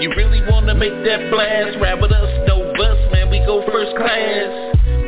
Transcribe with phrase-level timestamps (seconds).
[0.00, 3.28] You really wanna make that blast, rap with us, no bus, man.
[3.28, 4.48] We go first class.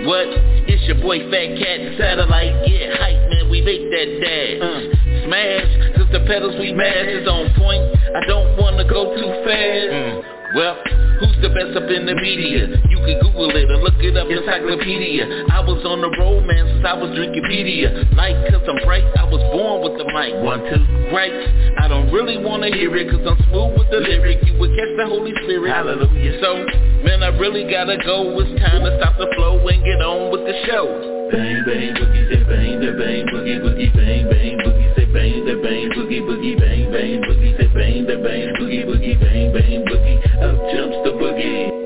[0.04, 0.28] What?
[0.68, 2.68] It's your boy Fat Cat Satellite.
[2.68, 3.48] Get hype, man.
[3.48, 4.60] We make that dash.
[4.60, 4.80] Uh,
[5.24, 7.80] smash, cause the pedals we mash is on point.
[8.12, 10.28] I don't wanna go too fast.
[10.60, 10.76] Well,
[11.24, 12.76] who's the best up in the media?
[13.02, 15.26] Can Google it or look it up, encyclopedia.
[15.50, 17.90] I was on the road, man, since I was drinking pedia.
[18.14, 20.38] Like, cause I'm bright, I was born with the mic.
[20.38, 20.78] One, two,
[21.10, 21.34] right?
[21.82, 24.46] I don't really wanna hear it, cause I'm smooth with the lyric.
[24.46, 25.66] You would catch the Holy Spirit.
[25.66, 26.38] Hallelujah.
[26.38, 26.62] So,
[27.02, 28.38] man, I really gotta go.
[28.38, 30.86] It's time to stop the flow and get on with the show.
[31.34, 35.58] Bang bang boogie say bang that bang boogie boogie bang bang boogie say bang that
[35.64, 40.20] bang boogie boogie bang bang boogie say bang that bang boogie boogie bang bang boogie
[40.44, 41.81] up jumps the boogie.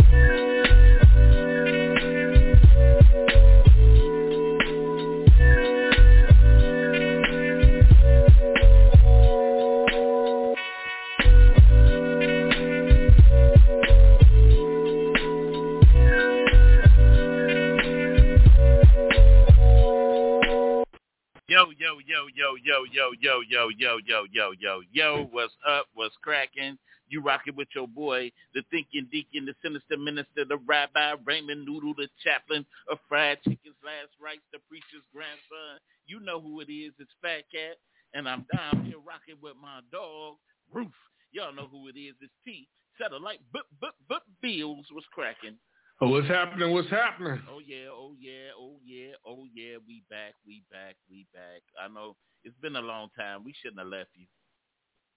[23.69, 26.79] Yo, yo, yo, yo, yo, yo, yo, what's up, what's cracking?
[27.09, 31.95] You rocking with your boy, the thinking deacon, the sinister minister, the rabbi, Raymond Noodle,
[31.97, 35.79] the chaplain of fried chicken's last rites, the preacher's grandson.
[36.07, 37.79] You know who it is, it's Fat Cat,
[38.15, 40.37] and I'm down here rocking with my dog,
[40.73, 40.95] Roof.
[41.33, 42.69] Y'all know who it is, it's T.
[43.01, 45.57] Satellite, but, but, but, Bills was cracking.
[45.99, 46.73] Oh, what's happening?
[46.73, 47.41] What's happening?
[47.51, 49.79] Oh yeah, oh yeah, oh yeah, oh yeah.
[49.87, 51.63] We back, we back, we back.
[51.83, 53.45] I know it's been a long time.
[53.45, 54.27] We shouldn't have left you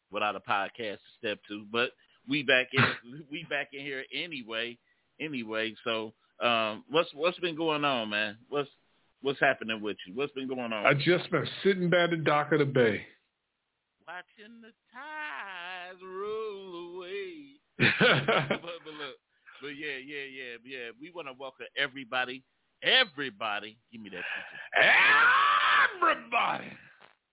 [0.09, 1.91] without a podcast to step to, but
[2.29, 3.25] we back in.
[3.31, 4.78] we back in here anyway.
[5.19, 8.38] Anyway, so um, what's what's been going on, man?
[8.47, 8.69] What's
[9.22, 10.16] what's happening with you?
[10.16, 10.85] What's been going on?
[10.85, 13.06] I just been sitting by the dock of the bay.
[14.07, 17.59] Watching the tides roll away.
[17.79, 18.98] but, but
[19.62, 20.90] but yeah, yeah, yeah, yeah.
[21.00, 22.44] We want to welcome everybody,
[22.84, 23.78] everybody.
[23.92, 24.86] Give me that picture.
[26.02, 26.72] Everybody.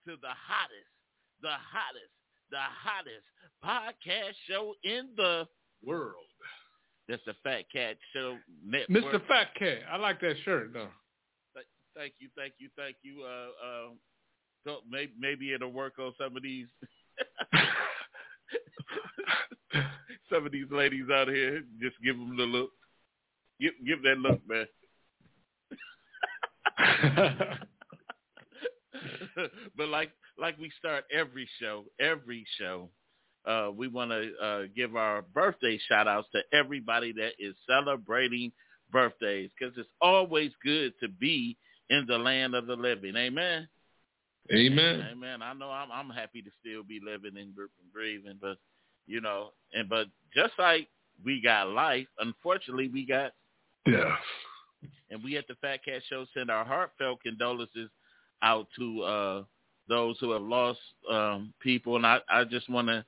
[0.07, 0.91] to the hottest,
[1.43, 2.13] the hottest,
[2.51, 3.25] the hottest
[3.65, 5.47] podcast show in the
[5.85, 6.27] World.
[7.09, 9.05] that's the Fat Cat Show Network.
[9.05, 9.27] Mr.
[9.29, 9.79] Fat Cat.
[9.91, 10.89] I like that shirt though.
[11.55, 11.67] Th-
[11.97, 13.23] Thank you, thank you, thank you.
[13.25, 13.89] Uh, uh,
[14.67, 16.67] so maybe, maybe it'll work on some of these,
[20.33, 21.63] some of these ladies out here.
[21.81, 22.71] Just give them the look.
[23.61, 24.67] Give, give that look, man.
[29.77, 32.91] but like like we start every show, every show,
[33.47, 38.53] uh, we want to uh, give our birthday shout outs to everybody that is celebrating
[38.91, 41.57] birthdays because it's always good to be
[41.91, 43.17] in the land of the living.
[43.17, 43.69] Amen.
[44.53, 45.07] Amen.
[45.11, 45.43] Amen.
[45.43, 48.59] I know I'm I'm happy to still be living and br- breathing, but
[49.07, 50.89] you know, and but just like
[51.25, 53.33] we got life, unfortunately we got
[53.87, 54.17] Yeah.
[55.11, 57.91] and we at the Fat Cat Show send our heartfelt condolences
[58.43, 59.43] out to uh,
[59.89, 60.79] those who have lost
[61.11, 63.05] um, people, and I, I just want to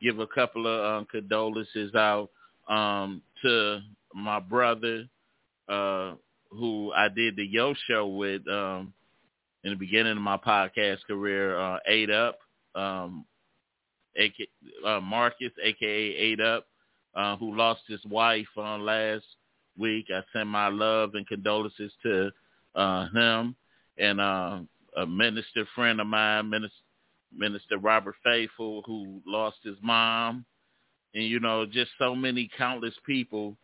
[0.00, 2.30] give a couple of um, condolences out
[2.68, 3.80] um, to
[4.14, 5.06] my brother
[5.68, 6.14] uh,
[6.50, 8.92] who I did the Yo Show with um,
[9.64, 12.38] in the beginning of my podcast career, uh, Eight Up,
[12.74, 13.24] um,
[14.18, 14.48] AK,
[14.86, 16.66] uh, Marcus, aka Eight Up,
[17.14, 19.24] uh, who lost his wife on last
[19.78, 20.06] week.
[20.14, 22.30] I send my love and condolences to
[22.74, 23.54] uh, him
[23.98, 24.60] and uh,
[24.96, 26.76] a minister friend of mine, Minister,
[27.36, 30.44] Minister Robert Faithful, who lost his mom.
[31.14, 33.56] And, you know, just so many countless people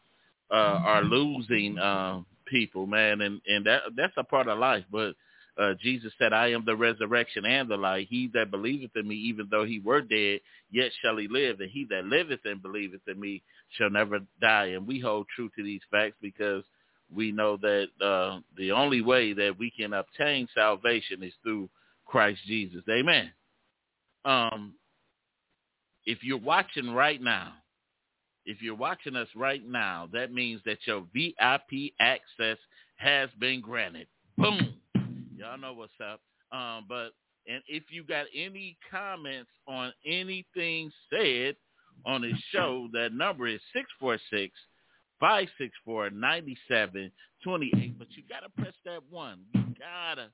[0.50, 3.20] uh, are losing uh, people, man.
[3.22, 4.84] And, and that that's a part of life.
[4.90, 5.14] But
[5.58, 8.06] uh, Jesus said, I am the resurrection and the life.
[8.08, 10.40] He that believeth in me, even though he were dead,
[10.70, 11.60] yet shall he live.
[11.60, 14.66] And he that liveth and believeth in me shall never die.
[14.66, 16.62] And we hold true to these facts because
[17.14, 21.68] we know that uh, the only way that we can obtain salvation is through
[22.06, 22.82] Christ Jesus.
[22.88, 23.32] Amen.
[24.24, 24.74] Um,
[26.06, 27.52] if you're watching right now,
[28.46, 32.58] if you're watching us right now, that means that your VIP access
[32.96, 34.06] has been granted.
[34.36, 34.77] Boom.
[35.38, 36.20] Y'all know what's up.
[36.52, 37.10] Um, but
[37.46, 41.56] and if you got any comments on anything said
[42.06, 42.88] on his show.
[42.92, 44.52] That number is six four six
[45.20, 47.10] five six four ninety seven
[47.42, 47.98] twenty eight.
[47.98, 49.40] But you gotta press that one.
[49.54, 50.28] You gotta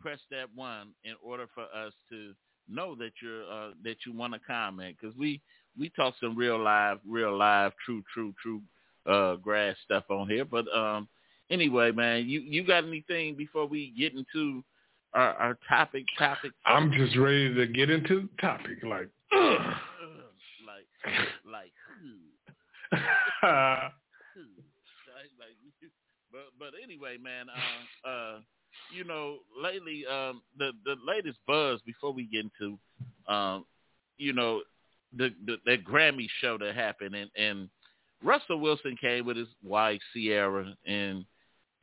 [0.00, 2.32] press that one in order for us to
[2.68, 5.40] know that you're uh, that you want to comment because we
[5.78, 8.60] we talk some real live, real live, true, true, true
[9.06, 10.44] uh, grass stuff on here.
[10.44, 11.08] But um,
[11.50, 14.62] anyway, man, you you got anything before we get into
[15.14, 16.04] our, our topic?
[16.18, 16.52] Topic.
[16.64, 18.78] I'm just ready to get into the topic.
[18.82, 19.74] Like, ugh.
[20.66, 20.86] like,
[22.92, 23.92] like,
[25.38, 25.56] like,
[26.32, 28.38] but but anyway, man, uh, uh,
[28.94, 32.78] you know, lately, um, the the latest buzz before we get into,
[33.32, 33.64] um,
[34.18, 34.62] you know,
[35.16, 37.68] the, the that Grammy show that happened, and and
[38.22, 41.24] Russell Wilson came with his wife Ciara and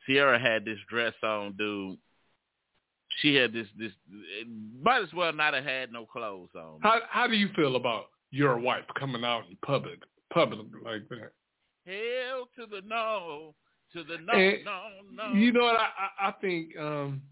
[0.08, 1.98] Ciara had this dress on, dude.
[3.20, 3.92] She had this this
[4.82, 6.78] might as well not have had no clothes on.
[6.82, 9.98] how how do you feel about your wife coming out in public,
[10.32, 11.32] public like that?
[11.86, 13.54] Hell to the no,
[13.94, 14.82] to the no, And no,
[15.12, 15.32] no.
[15.34, 15.78] You know what?
[15.80, 17.22] I I, think um,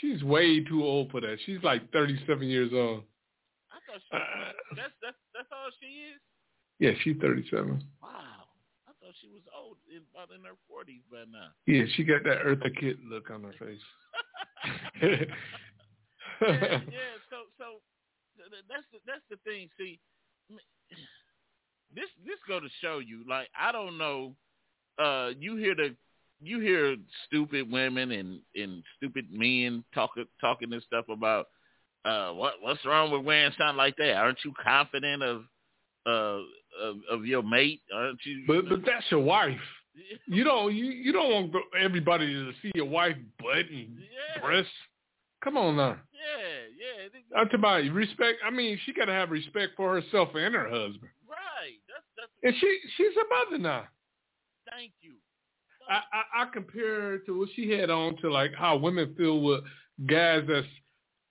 [0.00, 1.36] she's way too old for that.
[1.44, 3.02] She's like 37 years old.
[3.70, 6.20] I thought she, Uh, that's that's that's all she is.
[6.78, 7.84] yeah, she's 37.
[8.02, 8.08] Wow,
[9.06, 11.54] Thought she was old, in, about in her forties by now.
[11.66, 13.78] Yeah, she got that Eartha Kitt look on her face.
[15.00, 15.30] yeah,
[16.42, 17.14] yeah.
[17.30, 17.78] So, so
[18.34, 19.68] th- th- that's the, that's the thing.
[19.78, 20.00] See,
[21.94, 23.22] this this go to show you.
[23.28, 24.34] Like, I don't know.
[24.98, 25.94] Uh, you hear the
[26.40, 31.46] you hear stupid women and and stupid men talking talking this stuff about
[32.04, 34.16] uh what what's wrong with wearing something like that?
[34.16, 35.42] Aren't you confident of
[36.06, 36.42] uh
[36.82, 37.80] of, of your mate?
[37.94, 38.44] Aren't you?
[38.46, 39.60] But but that's your wife.
[40.26, 44.70] You don't you, you don't want everybody to see your wife butt and yeah, breasts.
[45.42, 45.96] Come on now.
[46.12, 47.42] yeah, yeah.
[47.44, 48.38] Talking about respect.
[48.44, 51.10] I mean, she got to have respect for herself and her husband.
[51.28, 51.78] Right.
[51.88, 52.30] That's that's.
[52.42, 53.84] And she she's a mother now.
[54.70, 55.14] Thank you.
[55.88, 59.40] I, I, I compare her to what she had on to like how women feel
[59.40, 59.62] with
[60.08, 60.66] guys that's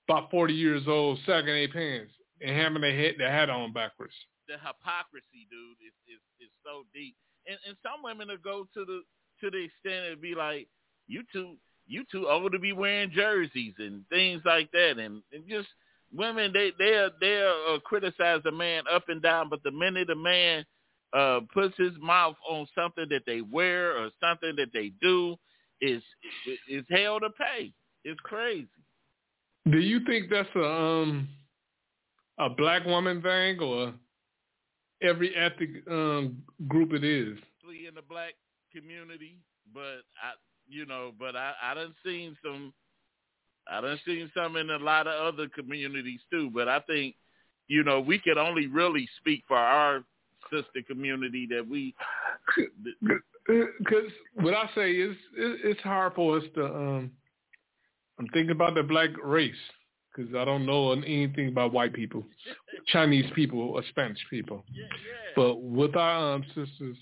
[0.08, 2.12] about 40 years old sagging their pants
[2.42, 4.14] and having their head their hat on backwards.
[4.48, 7.16] The hypocrisy, dude, is is is so deep.
[7.48, 9.02] And and some women will go to the
[9.42, 10.68] to the extent and be like,
[11.08, 11.56] you too
[11.88, 15.68] you too old to be wearing jerseys and things like that, and and just
[16.14, 20.16] women they they they uh, criticize the man up and down, but the minute a
[20.16, 20.66] man
[21.14, 25.36] uh puts his mouth on something that they wear or something that they do,
[25.82, 26.02] is
[26.70, 27.72] is hell to pay.
[28.04, 28.68] It's crazy.
[29.70, 31.28] Do you think that's a um
[32.40, 33.94] a black woman thing or
[35.02, 36.38] every ethnic um
[36.68, 37.38] group it is?
[37.88, 38.34] in the black
[38.74, 39.38] community,
[39.74, 40.34] but I,
[40.68, 42.74] you know, but I, I done seen some,
[43.72, 46.50] I done seen some in a lot of other communities too.
[46.54, 47.16] But I think,
[47.68, 50.04] you know, we can only really speak for our
[50.52, 51.94] sister community that we.
[53.48, 56.66] Because what I say is it, it's hard for us to.
[56.66, 57.12] um
[58.18, 59.54] I'm thinking about the black race
[60.16, 62.24] because I don't know anything about white people,
[62.88, 64.64] Chinese people, or Spanish people.
[64.72, 65.32] Yeah, yeah.
[65.36, 66.98] But with our um, sisters,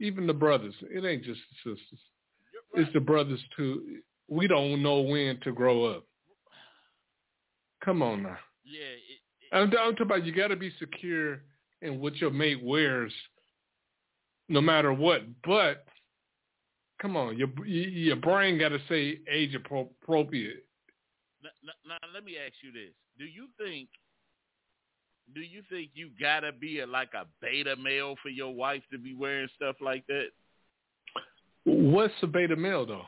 [0.00, 2.00] even the brothers, it ain't just the sisters.
[2.74, 3.98] You're It's the brothers too.
[4.28, 6.04] We don't know when to grow up.
[7.84, 8.38] Come on now.
[8.64, 11.42] yeah, it, it, I'm, I'm talking about you got to be secure
[11.82, 13.12] in what your mate wears,
[14.48, 15.22] no matter what.
[15.44, 15.84] But
[17.00, 20.64] come on, your your brain got to say age appropriate.
[21.62, 23.88] Now, let me ask you this: Do you think?
[25.34, 28.98] Do you think you gotta be a, like a beta male for your wife to
[28.98, 30.28] be wearing stuff like that?
[31.64, 33.04] What's a beta male though?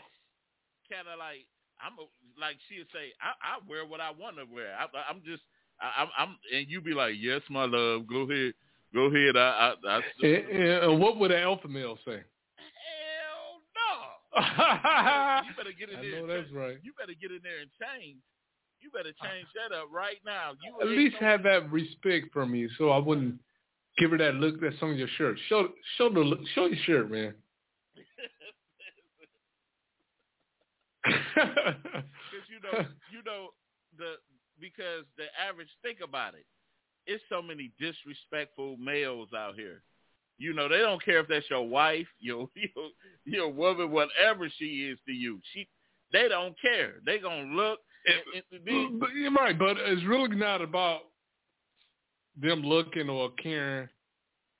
[0.90, 1.46] kind of like
[1.80, 2.04] I'm a,
[2.38, 4.74] like she'd say, I, I wear what I want to wear.
[4.76, 5.40] I, I'm just,
[5.80, 8.52] I, I'm, I'm, and you'd be like, yes, my love, go ahead,
[8.92, 9.36] go ahead.
[9.36, 12.20] I, I, I And, and what would an alpha male say?
[12.76, 14.42] hell no.
[14.42, 16.20] I You better get in there.
[16.20, 16.76] know that's right.
[16.82, 18.18] You better get in there and change.
[18.80, 20.52] You better change that up right now.
[20.62, 23.38] You At least have that respect for me, so I wouldn't
[23.98, 25.38] give her that look that's on your shirt.
[25.48, 25.68] Show
[25.98, 27.34] show the look, show your shirt, man.
[31.34, 33.48] Because you know, you know
[33.96, 34.14] the
[34.60, 35.68] because the average.
[35.82, 36.44] Think about it.
[37.06, 39.82] It's so many disrespectful males out here.
[40.38, 42.88] You know, they don't care if that's your wife, your your,
[43.24, 45.40] your woman, whatever she is to you.
[45.52, 45.68] She,
[46.12, 46.94] they don't care.
[47.04, 47.80] They gonna look.
[48.06, 51.02] And, and be, But you're right, but it's really not about
[52.40, 53.88] them looking or caring.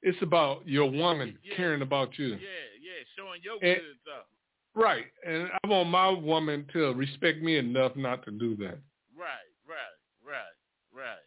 [0.02, 1.56] It's about your woman Yeah.
[1.56, 2.28] caring about you.
[2.28, 2.38] yeah,
[2.80, 4.28] yeah, showing your And- goods up.
[4.75, 5.06] Right.
[5.26, 8.78] And I want my woman to respect me enough not to do that.
[9.16, 10.54] Right, right, right,
[10.92, 11.18] right.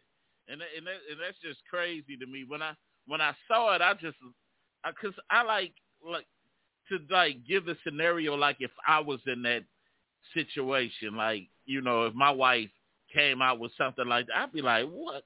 [0.48, 2.44] and and that, and that's just crazy to me.
[2.44, 2.74] When I
[3.06, 4.16] when I saw it, I just
[4.84, 6.26] because I, I like like
[6.88, 9.64] to like give the scenario like if I was in that
[10.32, 12.70] situation, like you know, if my wife
[13.12, 15.24] came out with something like that, I'd be like, what?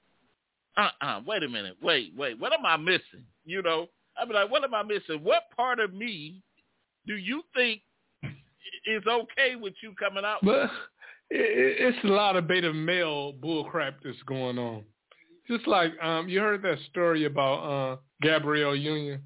[0.77, 3.25] Uh uh wait a minute, wait, wait, what am I missing?
[3.45, 3.89] You know,
[4.21, 5.23] I'd be like, what am I missing?
[5.23, 6.43] What part of me
[7.07, 7.83] do you think
[8.87, 10.41] is okay with you coming out?
[10.43, 10.71] But
[11.31, 14.85] it's a lot of beta male bullcrap that's going on.
[15.49, 19.23] Just like um, you heard that story about uh, Gabrielle Union.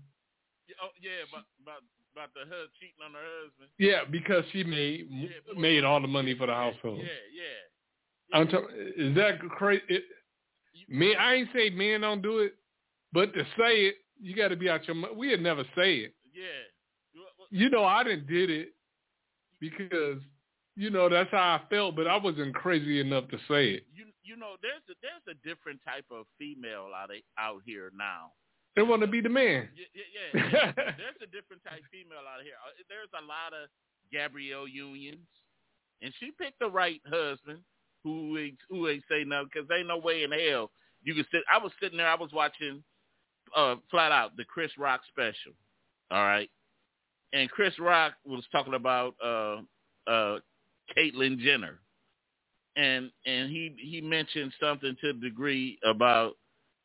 [0.83, 3.71] Oh yeah, about about about the her cheating on her husband.
[3.79, 6.99] Yeah, because she made yeah, made all the money for the household.
[6.99, 7.43] Yeah, yeah.
[7.43, 8.39] yeah.
[8.39, 9.83] I'm t- is that crazy?
[9.89, 10.05] It,
[10.89, 12.55] me, I ain't say men don't do it,
[13.13, 14.97] but to say it, you got to be out your.
[15.15, 16.15] We'd never say it.
[16.35, 16.43] Yeah.
[17.51, 18.69] You know, I didn't did it
[19.61, 20.19] because
[20.75, 23.87] you know that's how I felt, but I wasn't crazy enough to say it.
[23.95, 28.33] You you know, there's a there's a different type of female out out here now.
[28.75, 29.69] They want to be the man.
[29.77, 30.73] Yeah, yeah, yeah.
[30.75, 32.57] there's a different type female out here.
[32.65, 33.69] Uh, there's a lot of
[34.11, 35.29] Gabrielle Unions,
[36.01, 37.61] and she picked the right husband
[38.03, 40.71] who ain't, who ain't say no because ain't no way in hell
[41.05, 41.43] you could sit.
[41.53, 42.09] I was sitting there.
[42.09, 42.83] I was watching
[43.57, 45.53] uh, flat out the Chris Rock special.
[46.11, 46.51] All right,
[47.33, 49.61] and Chris Rock was talking about uh,
[50.11, 50.39] uh,
[50.97, 51.81] Caitlyn Jenner,
[52.77, 56.35] and and he he mentioned something to the degree about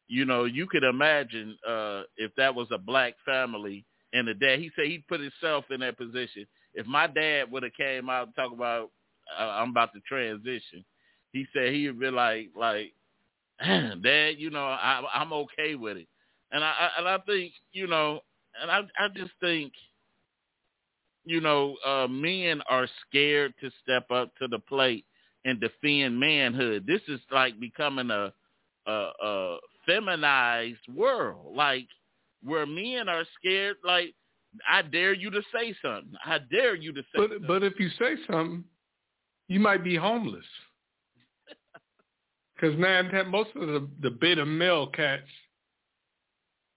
[0.08, 4.60] you know you could imagine uh, if that was a black family and the dad
[4.60, 6.46] he said he put himself in that position.
[6.74, 8.92] If my dad would have came out and talk about
[9.40, 10.86] uh, I'm about to transition,
[11.34, 12.94] he said he'd be like like
[13.62, 16.08] dad, you know I I'm okay with it,
[16.52, 18.22] and I, I and I think you know
[18.62, 19.74] and I I just think
[21.26, 25.06] you know, uh, men are scared to step up to the plate
[25.46, 26.86] and defend manhood.
[26.88, 28.34] This is like becoming a,
[28.88, 31.88] a, a feminized world, like
[32.44, 33.78] where men are scared.
[33.84, 34.14] Like,
[34.70, 36.14] I dare you to say something.
[36.26, 37.06] I dare you to say.
[37.16, 37.48] But something.
[37.48, 38.64] but if you say something,
[39.48, 40.46] you might be homeless.
[42.56, 45.30] Because now most of the the beta male cats,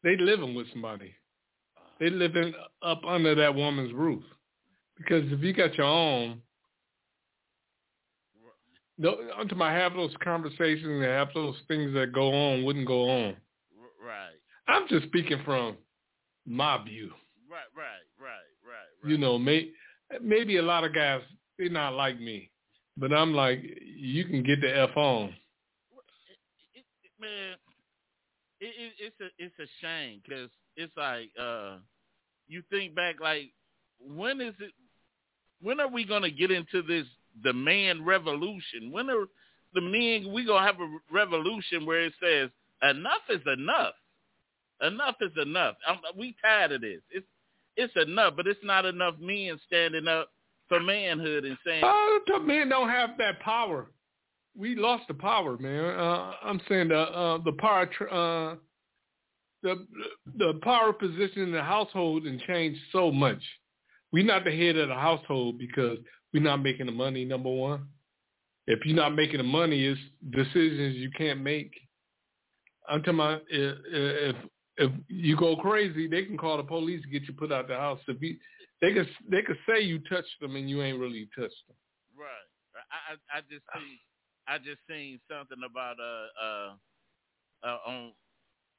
[0.03, 1.15] they living with somebody.
[1.99, 2.53] They living
[2.83, 4.23] up under that woman's roof.
[4.99, 6.43] Because if you got your own,
[9.01, 13.09] no, until my have those conversations and have those things that go on wouldn't go
[13.09, 13.35] on.
[13.99, 14.37] Right.
[14.69, 15.79] I'm just speaking from
[16.47, 17.11] my view.
[17.51, 18.29] Right, right, right,
[18.63, 18.73] right.
[19.03, 19.11] right.
[19.11, 19.71] You know, may,
[20.23, 21.23] maybe a lot of guys
[21.59, 22.51] they're not like me,
[22.99, 25.35] but I'm like, you can get the f on.
[26.75, 27.57] It, it, man,
[28.61, 31.77] it, it's a it's a shame because it's like uh,
[32.49, 33.53] you think back like
[33.99, 34.73] when is it
[35.63, 37.07] when are we going to get into this
[37.43, 38.91] demand revolution?
[38.91, 39.27] When are
[39.75, 42.51] the men we gonna have a revolution where it says
[42.83, 43.95] enough is enough,
[44.83, 45.77] enough is enough.
[45.87, 47.01] I'm, we tired of this.
[47.11, 47.27] It's
[47.77, 50.31] it's enough, but it's not enough men standing up
[50.69, 53.91] for manhood and saying, "Oh, the men don't have that power."
[54.57, 55.99] We lost the power, man.
[55.99, 58.57] Uh, I'm saying the uh, the power uh,
[59.63, 59.87] the
[60.37, 63.43] the power position in the household and changed so much
[64.13, 65.99] we're not the head of the household because
[66.33, 67.87] we're not making the money, number one.
[68.67, 71.73] If you're not making the money, it's decisions you can't make.
[72.89, 74.37] I'm talking about if,
[74.77, 77.77] if you go crazy, they can call the police to get you put out the
[77.77, 78.01] house.
[78.07, 78.37] If you,
[78.81, 81.77] they could they could say you touched them and you ain't really touched them.
[82.17, 82.29] Right.
[82.77, 84.01] I I, just see
[84.47, 88.13] I just seen something about uh uh, uh on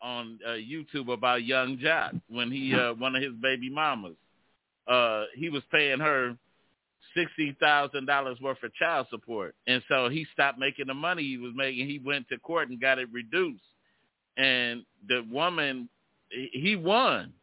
[0.01, 4.15] on uh, YouTube about Young Joc when he uh one of his baby mamas
[4.87, 6.35] uh, he was paying her
[7.15, 11.37] sixty thousand dollars worth of child support, and so he stopped making the money he
[11.37, 11.87] was making.
[11.87, 13.63] He went to court and got it reduced,
[14.37, 15.89] and the woman
[16.29, 17.33] he won,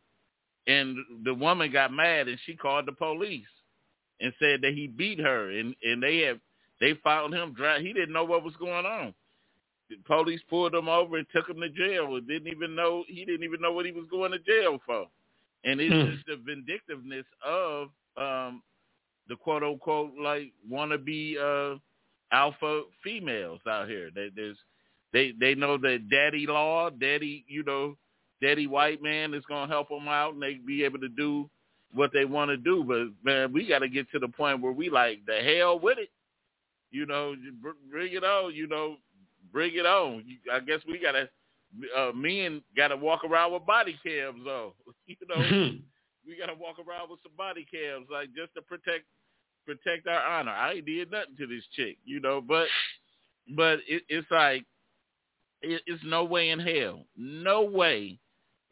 [0.66, 3.44] and the woman got mad and she called the police
[4.20, 6.38] and said that he beat her, and and they have
[6.80, 7.80] they found him dry.
[7.80, 9.14] He didn't know what was going on.
[9.90, 12.14] The police pulled him over and took him to jail.
[12.14, 15.06] And Didn't even know he didn't even know what he was going to jail for
[15.64, 16.12] and it's mm.
[16.12, 18.62] just the vindictiveness of um,
[19.28, 21.78] the quote unquote like wannabe uh,
[22.32, 24.10] alpha females out here.
[24.14, 24.56] They, there's
[25.12, 27.96] they they know that daddy law, daddy you know,
[28.42, 31.48] daddy white man is gonna help them out, and they be able to do
[31.92, 32.84] what they want to do.
[32.84, 35.98] But man, we got to get to the point where we like the hell with
[35.98, 36.10] it.
[36.90, 37.34] You know,
[37.90, 38.54] bring it on.
[38.54, 38.96] You know,
[39.52, 40.24] bring it on.
[40.52, 41.28] I guess we got to
[41.96, 44.74] uh, men got to walk around with body cams though.
[45.06, 45.36] you know,
[46.26, 49.04] we got to walk around with some body cams, like just to protect
[49.68, 50.52] protect our honor.
[50.52, 52.66] I ain't did nothing to this chick, you know, but
[53.56, 54.64] but it, it's like
[55.62, 58.18] it, it's no way in hell, no way,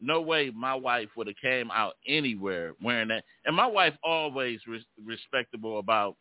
[0.01, 3.23] no way my wife would have came out anywhere wearing that.
[3.45, 6.15] And my wife always res- respectable about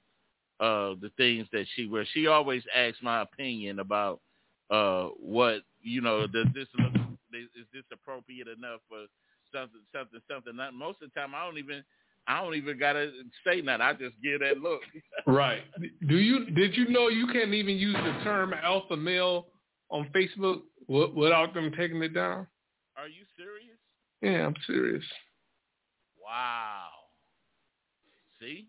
[0.61, 2.09] uh the things that she wears.
[2.13, 4.21] She always asks my opinion about
[4.71, 6.93] uh what you know does this look
[7.33, 9.07] is this appropriate enough for
[9.53, 10.57] something something something.
[10.57, 11.83] Not, most of the time I don't even
[12.29, 13.11] I don't even gotta
[13.47, 13.83] say nothing.
[13.83, 14.81] I just give that look.
[15.27, 15.63] right.
[16.09, 19.47] Do you did you know you can't even use the term alpha male
[19.91, 22.47] on Facebook without them taking it down?
[22.97, 23.79] Are you serious?
[24.23, 25.05] Yeah, I'm serious.
[26.23, 26.89] Wow.
[28.41, 28.69] See?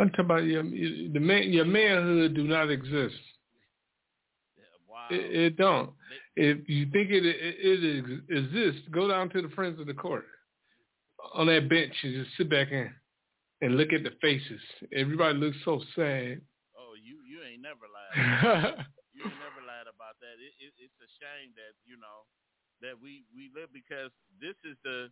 [0.00, 3.14] I'm talking about your the man your manhood do not exist.
[4.88, 5.06] Wow.
[5.10, 5.90] It, it don't.
[6.34, 10.24] If you think it, it it exists, go down to the friends of the court
[11.34, 12.90] on that bench and just sit back in
[13.62, 14.60] and look at the faces.
[14.92, 16.40] Everybody looks so sad.
[16.76, 18.74] Oh, you you ain't never lied.
[19.14, 20.36] you ain't never lied about that.
[20.38, 22.28] It, it, it's a shame that you know
[22.82, 25.08] that we we live because this is the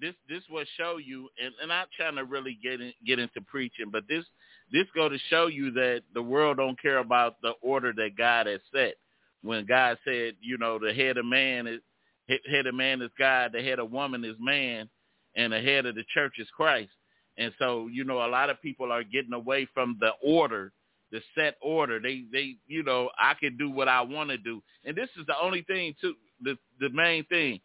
[0.00, 3.40] this this will show you and and I'm trying to really get in, get into
[3.42, 4.24] preaching, but this
[4.72, 8.46] this go to show you that the world don't care about the order that God
[8.46, 8.94] has set.
[9.42, 11.80] When God said, you know, the head of man is
[12.28, 14.88] head of man is God, the head of woman is man,
[15.36, 16.90] and the head of the church is Christ.
[17.38, 20.72] And so, you know, a lot of people are getting away from the order,
[21.10, 22.00] the set order.
[22.00, 24.62] They they you know, I can do what I want to do.
[24.84, 27.60] And this is the only thing too the the main thing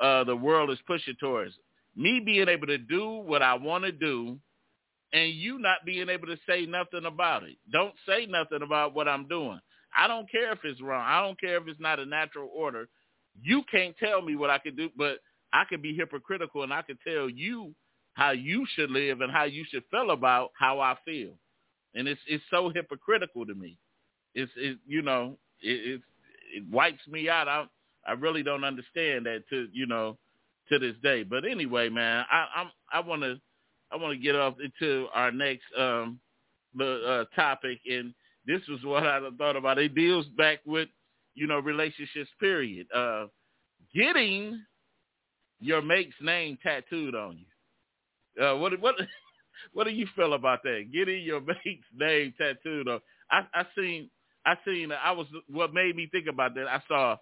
[0.00, 1.54] uh the world is pushing towards
[1.96, 4.38] me being able to do what I want to do
[5.12, 7.56] and you not being able to say nothing about it.
[7.72, 9.60] Don't say nothing about what I'm doing.
[9.96, 11.04] I don't care if it's wrong.
[11.06, 12.88] I don't care if it's not a natural order.
[13.42, 15.18] You can't tell me what I can do, but
[15.52, 17.74] I can be hypocritical and I can tell you
[18.14, 21.32] how you should live and how you should feel about how I feel.
[21.94, 23.76] And it's it's so hypocritical to me.
[24.34, 26.00] It's it you know, it it,
[26.56, 27.48] it wipes me out.
[27.48, 27.66] I
[28.06, 30.18] I really don't understand that to you know
[30.70, 31.22] to this day.
[31.22, 33.40] But anyway, man, I, I'm I want to
[33.92, 36.20] I want to get off into our next um
[36.76, 38.14] the uh, topic, and
[38.46, 39.78] this was what I thought about.
[39.78, 40.88] It deals back with
[41.34, 42.30] you know relationships.
[42.38, 42.86] Period.
[42.94, 43.26] Uh,
[43.94, 44.62] getting
[45.60, 48.44] your mate's name tattooed on you.
[48.44, 48.94] Uh, what what
[49.72, 50.86] what do you feel about that?
[50.92, 53.00] Getting your mate's name tattooed on.
[53.30, 54.10] I I seen
[54.46, 56.66] I seen I was what made me think about that.
[56.66, 57.16] I saw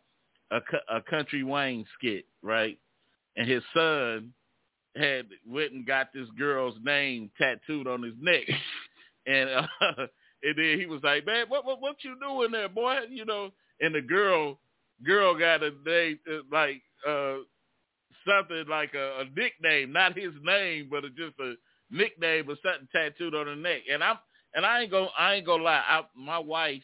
[0.51, 2.79] a, a Country Wayne skit, right?
[3.37, 4.33] And his son
[4.97, 8.45] had went and got this girl's name tattooed on his neck,
[9.27, 9.67] and uh,
[10.43, 13.51] and then he was like, "Man, what what what you doing there, boy?" You know,
[13.81, 14.59] and the girl
[15.05, 17.37] girl got a name uh, like uh
[18.29, 21.55] something like a, a nickname, not his name, but a, just a
[21.91, 23.83] nickname or something tattooed on her neck.
[23.91, 24.19] And I'm
[24.55, 25.83] and I ain't gonna I ain't gonna lie.
[25.89, 26.83] I, my wife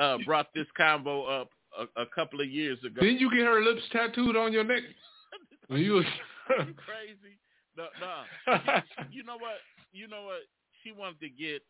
[0.00, 3.00] uh brought this convo up a, a couple of years ago.
[3.00, 4.82] Didn't you get her lips tattooed on your neck?
[5.68, 6.04] when you was
[6.46, 7.38] crazy.
[7.76, 8.54] No, no.
[9.10, 9.58] you know what?
[9.92, 10.40] You know what?
[10.82, 11.62] She wanted to get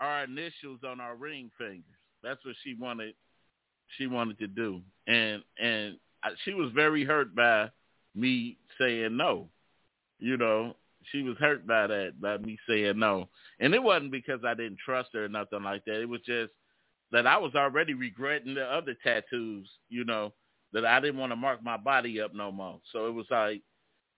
[0.00, 1.84] our initials on our ring fingers.
[2.22, 3.14] That's what she wanted.
[3.98, 5.96] She wanted to do, and and
[6.44, 7.70] she was very hurt by
[8.14, 9.48] me saying no.
[10.18, 10.74] You know,
[11.10, 13.28] she was hurt by that, by me saying no.
[13.58, 16.00] And it wasn't because I didn't trust her or nothing like that.
[16.00, 16.52] It was just
[17.12, 20.32] that I was already regretting the other tattoos, you know,
[20.72, 22.80] that I didn't want to mark my body up no more.
[22.92, 23.62] So it was like,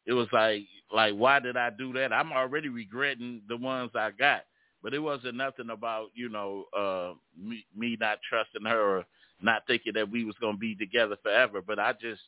[0.04, 0.62] it was like,
[0.92, 2.12] like, why did I do that?
[2.12, 4.42] I'm already regretting the ones I got,
[4.82, 9.04] but it wasn't nothing about, you know, uh, me, me not trusting her or
[9.42, 11.62] not thinking that we was going to be together forever.
[11.66, 12.20] But I just,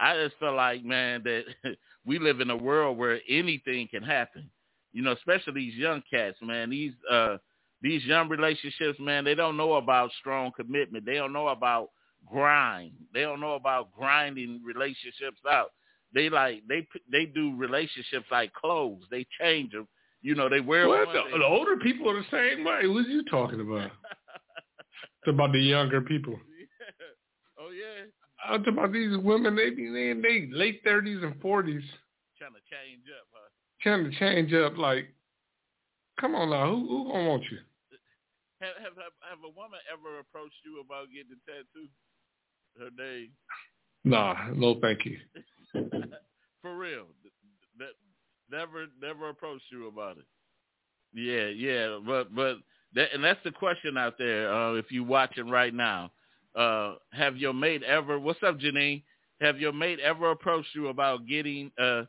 [0.00, 1.44] I just felt like, man, that
[2.06, 4.50] we live in a world where anything can happen.
[4.92, 6.70] You know, especially these young cats, man.
[6.70, 7.38] These, uh,
[7.80, 11.04] these young relationships, man, they don't know about strong commitment.
[11.04, 11.90] They don't know about
[12.30, 12.92] grind.
[13.12, 15.72] They don't know about grinding relationships out.
[16.14, 19.02] They like they they do relationships like clothes.
[19.10, 19.88] They change them.
[20.20, 21.06] You know, they wear what?
[21.06, 21.16] one.
[21.16, 22.86] The, they, the older people are the same way.
[22.86, 23.90] What are you talking about?
[25.22, 26.38] it's about the younger people.
[28.44, 29.56] I'm talking about these women.
[29.56, 31.82] They be in they late thirties and forties.
[32.38, 33.48] Trying to change up, huh?
[33.80, 34.76] Trying to change up.
[34.76, 35.14] Like,
[36.20, 37.58] come on now, who who gonna want you?
[38.60, 41.88] Have, have have have a woman ever approached you about getting a tattoo?
[42.78, 43.30] Her name?
[44.04, 45.18] Nah, no, thank you.
[46.62, 47.06] For real,
[47.78, 47.92] that
[48.50, 50.24] never never approached you about it.
[51.14, 52.56] Yeah, yeah, but but
[52.94, 54.52] that, and that's the question out there.
[54.52, 56.10] Uh, if you watching right now,
[56.54, 58.18] uh, have your mate ever?
[58.18, 59.02] What's up, Janine?
[59.40, 62.02] Have your mate ever approached you about getting uh,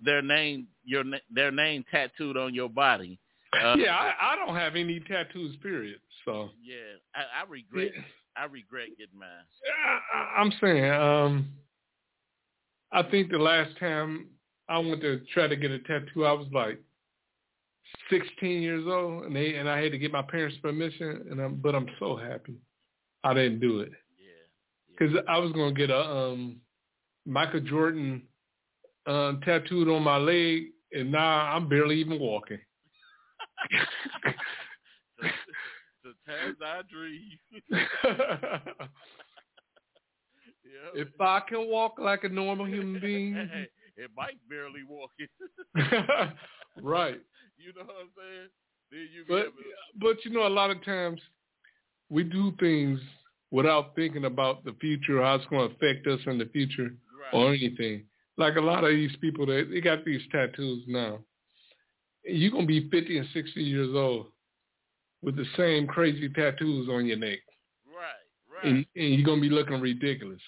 [0.00, 3.18] their name your their name tattooed on your body?
[3.52, 5.56] Uh, yeah, I, I don't have any tattoos.
[5.62, 5.98] Period.
[6.24, 7.92] So yeah, I, I regret.
[8.36, 9.28] I regret getting mine.
[10.14, 11.48] I, I'm saying, um,
[12.92, 14.28] I think the last time
[14.68, 16.80] I went to try to get a tattoo, I was like
[18.08, 21.56] 16 years old, and they and I had to get my parents' permission, and I'm
[21.56, 22.54] but I'm so happy
[23.24, 24.46] I didn't do it Yeah.
[24.98, 26.60] because I was gonna get a um
[27.26, 28.22] Michael Jordan
[29.06, 32.58] uh, tattooed on my leg, and now I'm barely even walking.
[36.02, 37.38] Sometimes I dream.
[40.64, 40.90] yeah.
[40.94, 45.28] if I can walk like a normal human being, Hey, and Mike barely walking.
[46.82, 47.20] right?
[47.58, 48.48] you know what I'm saying?
[48.90, 49.50] Then you But to,
[50.00, 51.20] but you know, a lot of times
[52.10, 53.00] we do things
[53.50, 56.90] without thinking about the future, how it's going to affect us in the future,
[57.32, 57.32] right.
[57.32, 58.04] or anything.
[58.36, 61.18] Like a lot of these people that they got these tattoos now.
[62.24, 64.26] You're gonna be 50 and 60 years old
[65.22, 67.38] with the same crazy tattoos on your neck,
[67.86, 68.64] right, right.
[68.64, 70.40] and, and you're gonna be looking ridiculous.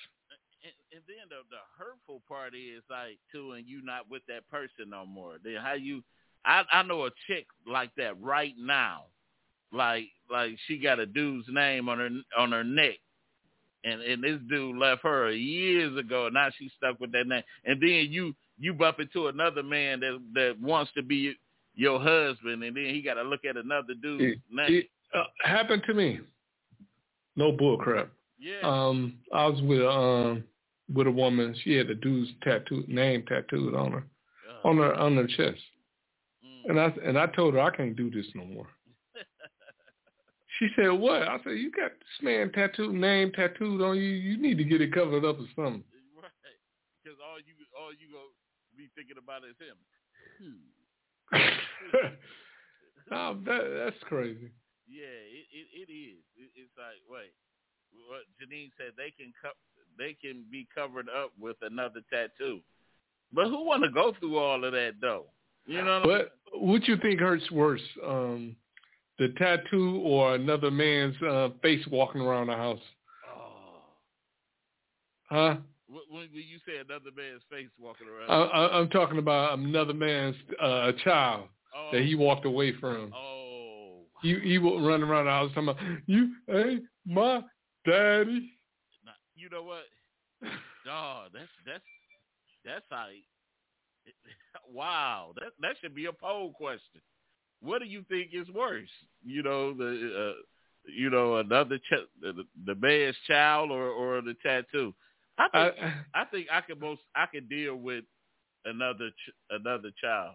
[0.63, 4.49] and, and then the the hurtful part is like too, and you're not with that
[4.51, 5.37] person no more.
[5.43, 6.03] Then how you?
[6.45, 9.05] I I know a chick like that right now,
[9.73, 12.99] like like she got a dude's name on her on her neck,
[13.85, 16.29] and and this dude left her years ago.
[16.33, 20.21] Now she's stuck with that name, and then you you bump into another man that
[20.35, 21.35] that wants to be
[21.75, 24.67] your husband, and then he got to look at another dude's It, name.
[24.69, 26.21] it uh, happened to me.
[27.35, 28.09] No bull crap.
[28.39, 30.45] yeah, Um, I was with um
[30.95, 31.55] with a woman.
[31.65, 34.05] She had a dude's tattoo name tattooed on her
[34.65, 35.63] Uh, on her on her chest,
[36.45, 36.69] mm.
[36.71, 38.67] and I and I told her I can't do this no more.
[40.59, 44.03] She said, "What?" I said, "You got this man tattooed name tattooed on you.
[44.03, 45.85] You need to get it covered up or something."
[46.23, 46.31] Right.
[47.03, 48.31] Because all you all you gonna
[48.77, 49.75] be thinking about is him.
[50.39, 50.71] Hmm.
[53.11, 54.51] no, that, that's crazy.
[54.89, 56.21] Yeah, it it, it is.
[56.37, 57.33] It, it's like wait,
[58.11, 59.57] what Janine said they can co-
[59.97, 62.61] they can be covered up with another tattoo,
[63.33, 65.27] but who want to go through all of that though?
[65.67, 68.57] You know what I'm But what you think hurts worse, um,
[69.23, 72.81] the tattoo or another man's uh, face walking around the house?
[73.33, 73.85] Oh.
[75.31, 75.57] Huh?
[75.89, 79.95] When, when you say another man's face walking around, I, I, I'm talking about another
[79.95, 83.13] man's uh, child oh, that he walked away from.
[83.15, 87.43] oh, He he will run around the house talking about you ain't my
[87.87, 88.51] daddy.
[89.37, 89.85] You know what?
[90.85, 91.85] Dog, that's that's
[92.65, 93.23] that's like
[94.73, 95.33] wow.
[95.37, 97.01] That that should be a poll question.
[97.63, 98.89] What do you think is worse?
[99.25, 99.85] You know the
[100.35, 100.43] uh,
[100.93, 104.95] you know another ch- the, the man's child or or the tattoo.
[105.39, 105.77] I I, think
[106.15, 108.05] I think I could most I could deal with
[108.65, 110.35] another ch- another child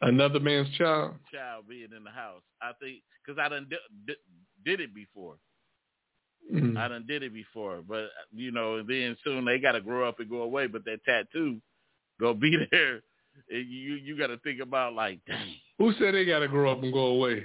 [0.00, 1.14] another man's child.
[1.32, 2.42] child being in the house.
[2.62, 3.68] I think because I done
[4.06, 4.14] di-
[4.64, 5.36] did it before.
[6.52, 6.76] Mm.
[6.76, 10.08] I done did it before, but you know, and then soon they got to grow
[10.08, 10.66] up and go away.
[10.66, 11.60] But that tattoo
[12.20, 13.02] gonna be there.
[13.50, 16.70] And you you got to think about like, dang, Who said they got to grow
[16.70, 17.44] up and go away?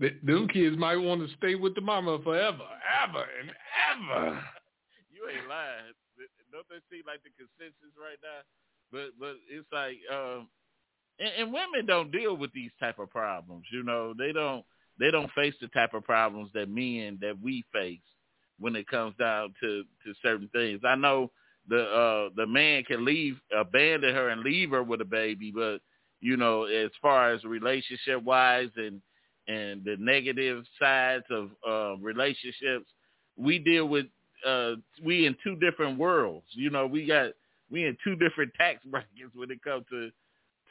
[0.00, 2.68] Th them kids might want to stay with the mama forever,
[3.02, 3.50] ever and
[3.90, 4.42] ever.
[5.10, 5.94] you ain't lying.
[6.52, 8.44] Don't that seem like the consensus right now?
[8.92, 10.48] But but it's like, um,
[11.18, 13.64] and, and women don't deal with these type of problems.
[13.72, 14.64] You know, they don't
[14.98, 18.00] they don't face the type of problems that men that we face
[18.58, 20.80] when it comes down to to certain things.
[20.84, 21.30] I know
[21.68, 25.78] the uh the man can leave abandon her and leave her with a baby, but
[26.26, 29.00] you know, as far as relationship wise and
[29.46, 32.86] and the negative sides of uh relationships,
[33.36, 34.06] we deal with
[34.44, 34.72] uh
[35.04, 36.46] we in two different worlds.
[36.50, 37.30] You know, we got
[37.70, 40.10] we in two different tax brackets when it comes to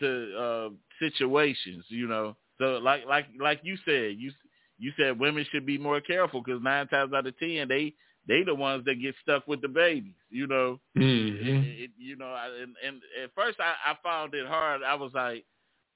[0.01, 2.35] to uh situations, you know.
[2.57, 4.33] So like like like you said, you
[4.77, 7.93] you said women should be more careful because nine times out of ten they
[8.27, 10.79] they the ones that get stuck with the babies, you know.
[10.97, 11.47] Mm-hmm.
[11.47, 14.81] It, it, you know, I, and and at first I, I found it hard.
[14.83, 15.45] I was like,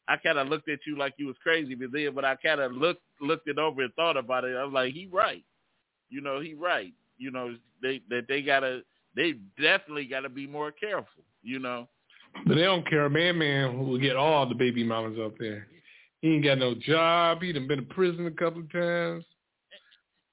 [0.07, 2.61] I kind of looked at you like you was crazy, but then, but I kind
[2.61, 4.55] of looked looked it over and thought about it.
[4.55, 5.43] I was like, he right.
[6.09, 6.93] You know, he right.
[7.17, 8.81] You know, they that they gotta,
[9.15, 11.23] they definitely gotta be more careful.
[11.43, 11.87] You know.
[12.45, 13.09] But they don't care.
[13.09, 15.67] Man, man will get all the baby mamas up there.
[16.21, 17.41] He ain't got no job.
[17.41, 19.25] He done been to prison a couple of times.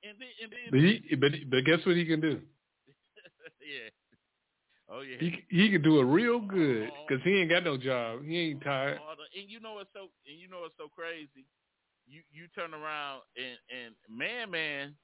[0.09, 2.41] And then, and then But he, but but guess what he can do?
[3.61, 3.91] yeah.
[4.89, 5.17] Oh yeah.
[5.19, 8.25] He he can do it real good because he ain't got no job.
[8.25, 9.01] He ain't tired.
[9.35, 11.45] And you know what's so and you know what's so crazy?
[12.07, 14.95] You you turn around and and man man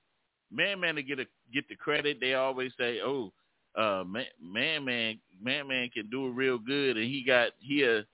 [0.52, 2.18] man man to get a get the credit.
[2.20, 3.32] They always say, oh,
[3.76, 7.82] uh, man man man man man can do it real good, and he got he
[7.82, 8.04] a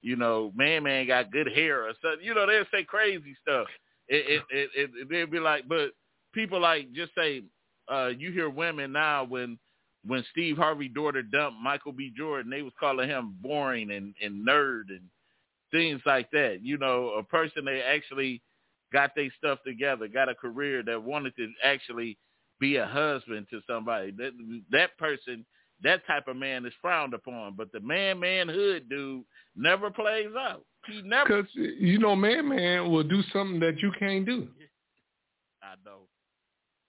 [0.00, 2.24] you know man man got good hair or something.
[2.24, 3.66] You know they'll say crazy stuff.
[4.08, 5.90] It it it, it they'll be like, but
[6.32, 7.42] people like just say
[7.90, 9.58] uh you hear women now when
[10.06, 12.12] when Steve Harvey daughter dumped Michael B.
[12.16, 15.02] Jordan, they was calling him boring and, and nerd and
[15.70, 16.60] things like that.
[16.62, 18.40] You know, a person that actually
[18.92, 22.16] got their stuff together, got a career that wanted to actually
[22.58, 24.10] be a husband to somebody.
[24.12, 24.32] That
[24.70, 25.44] that person,
[25.82, 27.54] that type of man is frowned upon.
[27.56, 29.24] But the man manhood dude
[29.56, 30.64] never plays out.
[30.86, 31.42] He never.
[31.42, 34.48] Because you know, man, man will do something that you can't do.
[35.62, 36.00] I know.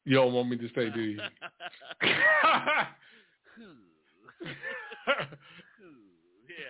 [0.06, 1.18] You don't want me to say, do you?
[2.02, 2.88] yeah,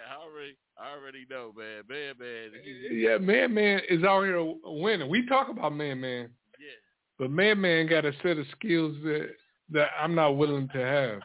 [0.10, 1.84] I already, I already know, man.
[1.88, 2.52] Man, man.
[2.94, 5.10] yeah, man, man is out here winning.
[5.10, 6.30] We talk about man, man.
[6.60, 6.76] Yeah.
[7.18, 9.30] But man, man got a set of skills that
[9.70, 11.22] that I'm not willing to have.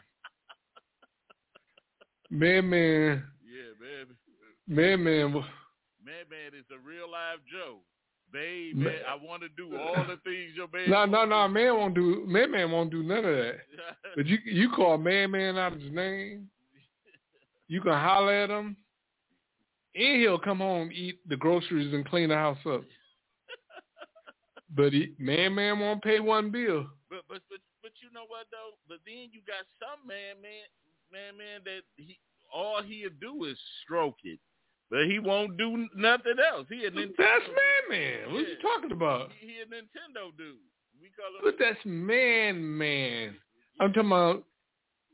[2.29, 3.23] man, man.
[3.43, 4.05] Yeah, man.
[4.67, 5.33] Man, man.
[5.33, 5.43] Man,
[6.29, 7.79] man is a real live Joe.
[8.37, 10.91] Babe, man, I want to do all the things your baby.
[10.91, 11.47] No, no, no.
[11.47, 12.23] Man won't do.
[12.27, 13.55] Man, man won't do none of that.
[14.15, 16.47] But you, you call man, man out of his name.
[17.67, 18.77] You can holler at him,
[19.95, 22.83] and he'll come home, eat the groceries, and clean the house up.
[24.75, 26.85] But he, man, man won't pay one bill.
[27.09, 28.77] But but but but you know what though?
[28.87, 30.67] But then you got some man, man,
[31.11, 32.19] man, man that he
[32.53, 34.39] all he'll do is stroke it.
[34.89, 36.65] But he won't do nothing else.
[36.69, 37.15] He a Nintendo.
[37.17, 38.33] That's man, man.
[38.33, 38.47] What Yeah.
[38.47, 39.31] you talking about?
[39.39, 40.55] He, he a Nintendo dude.
[41.01, 41.41] We call him.
[41.43, 43.35] But that's man, man.
[43.79, 44.43] I'm talking about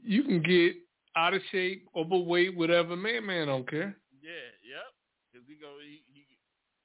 [0.04, 0.76] you can get
[1.16, 2.96] out of shape, overweight, whatever.
[2.96, 3.96] Man, man don't care.
[4.22, 4.94] Yeah, yep.
[5.34, 6.26] Cause he go, he he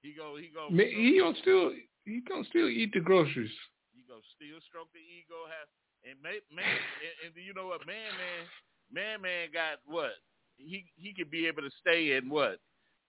[0.03, 0.71] he go, he go.
[0.71, 1.73] Man, he gonna still
[2.05, 3.53] he gonna still eat the groceries.
[3.95, 5.69] You go still stroke the ego, have
[6.09, 8.41] and man, man and, and you know what, man, man,
[8.91, 10.17] man, man got what?
[10.57, 12.59] He he could be able to stay in what?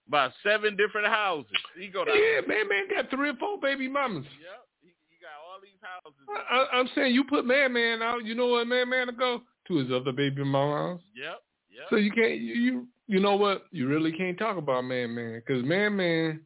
[0.10, 1.52] About seven different houses.
[1.78, 4.26] He go to Yeah, man, man got three or four baby mamas.
[4.26, 4.67] Yep.
[4.82, 6.19] He, he got all these houses.
[6.28, 8.26] I, I, I'm saying you put man, man out.
[8.26, 11.00] You know what man, man to go to his other baby mamas.
[11.15, 11.43] Yep.
[11.69, 11.88] Yep.
[11.91, 13.67] So you can't you you, you know what?
[13.72, 16.41] You really can't talk about man, man, because man, man,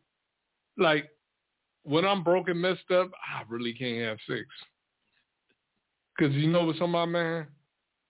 [0.78, 1.10] like
[1.84, 4.46] when I'm broken, messed up, I really can't have sex.
[6.18, 7.48] Because you know what's on my man?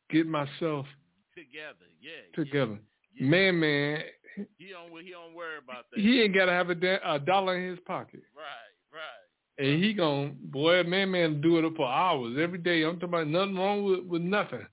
[0.09, 0.87] Get myself
[1.35, 1.85] together.
[2.01, 2.35] Yeah.
[2.35, 2.79] together.
[3.15, 3.27] Yeah.
[3.27, 3.99] Man, man,
[4.57, 5.99] He don't he don't worry about that.
[5.99, 8.21] he ain't got to have a, da- a dollar in his pocket.
[8.35, 8.43] right.
[8.91, 9.65] Right.
[9.65, 12.83] And he gon' boy, man, man, do it for hours every day.
[12.83, 14.65] I'm talking about nothing wrong with, with nothing.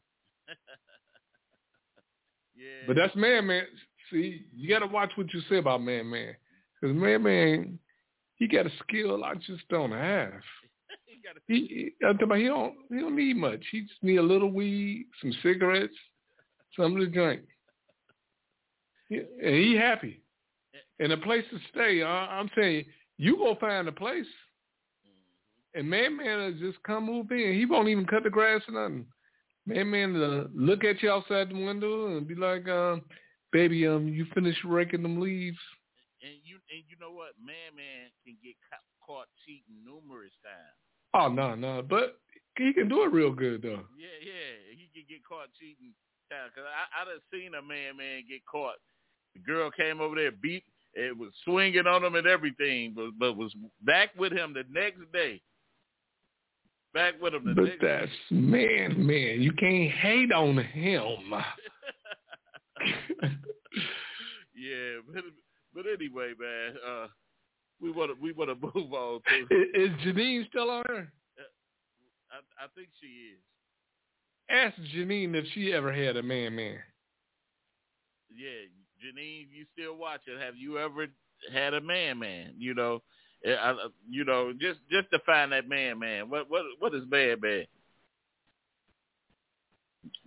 [2.57, 2.87] Yeah.
[2.87, 3.65] But that's man, man.
[4.11, 6.35] See, you got to watch what you say about man, man,
[6.81, 7.79] because man, man,
[8.37, 10.33] he got a skill I just don't have.
[11.07, 13.65] he got He, he- I'm talking about he don't, he don't need much.
[13.71, 15.95] He just need a little weed, some cigarettes,
[16.77, 17.43] something to drink,
[19.11, 20.23] and he happy.
[20.99, 22.03] And a place to stay.
[22.03, 22.85] I, I'm saying
[23.17, 24.27] you go find a place,
[25.75, 27.55] and man, man will just come move in.
[27.55, 29.07] He won't even cut the grass or nothing.
[29.67, 33.03] Man, man, uh, look at you outside the window and be like, um,
[33.53, 35.59] "Baby, um, you finished raking them leaves."
[36.21, 40.77] and you and you know what, man, man can get ca- caught cheating numerous times.
[41.17, 42.21] Oh no, no, but
[42.57, 43.89] he can do it real good though.
[43.97, 45.97] Yeah, yeah, he can get caught cheating.
[46.29, 46.53] times.
[46.53, 48.79] Cause I I done seen a man, man get caught.
[49.35, 50.65] The girl came over there, beat,
[50.95, 55.01] it was swinging on him and everything, but but was back with him the next
[55.13, 55.41] day.
[56.93, 57.81] Back with him the But next.
[57.81, 59.41] that's man, man.
[59.41, 61.07] You can't hate on him.
[64.57, 65.25] yeah, but
[65.75, 67.07] but anyway, man, uh,
[67.81, 69.55] we want to we want to move on to.
[69.75, 71.13] Is Janine still on her?
[72.33, 73.39] I, I think she is.
[74.49, 76.79] Ask Janine if she ever had a man, man.
[78.35, 78.67] Yeah,
[79.01, 80.35] Janine, you still watching?
[80.39, 81.07] Have you ever
[81.53, 82.55] had a man, man?
[82.59, 83.03] You know,
[83.45, 86.29] eh, I, I- you know, just just define that man, man.
[86.31, 87.65] What what what is man, man?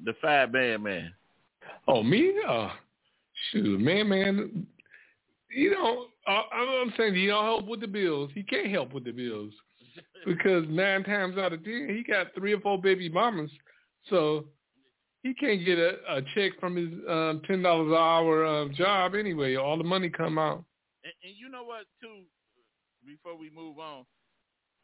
[0.04, 1.14] Define man, man.
[1.88, 2.34] Oh, me?
[2.48, 2.70] Uh,
[3.52, 4.68] shoot, man, man.
[5.50, 8.32] You know, uh, I'm saying he don't help with the bills.
[8.34, 9.54] He can't help with the bills
[10.26, 13.52] because nine times out of ten, he got three or four baby mamas,
[14.10, 14.46] so
[15.24, 19.16] he can't get a, a check from his um, ten dollars an hour um, job
[19.16, 19.56] anyway.
[19.56, 20.64] All the money come out.
[21.04, 22.22] And, and you know what, too?
[23.06, 24.06] Before we move on,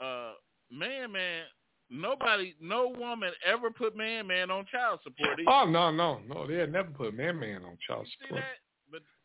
[0.02, 0.34] uh,
[0.72, 1.44] man, man.
[1.92, 5.40] Nobody, no woman ever put man, man on child support.
[5.40, 5.50] either.
[5.50, 6.46] Oh no, no, no!
[6.46, 8.44] They had never put man, man on child You support.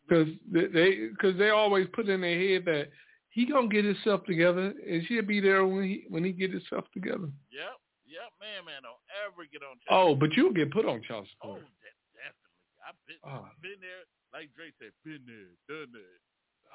[0.08, 2.88] because they because they always put in their head that
[3.28, 6.84] he gonna get himself together and she'll be there when he when he get himself
[6.94, 7.28] together.
[7.52, 7.76] yep,
[8.14, 9.90] yep, man, man, don't ever get on child.
[9.98, 11.66] Oh, but you'll get put on child Oh, support.
[11.82, 12.78] de- definitely.
[12.86, 14.06] I've been Oh, been there.
[14.30, 16.18] Like Dre said, been there, done that.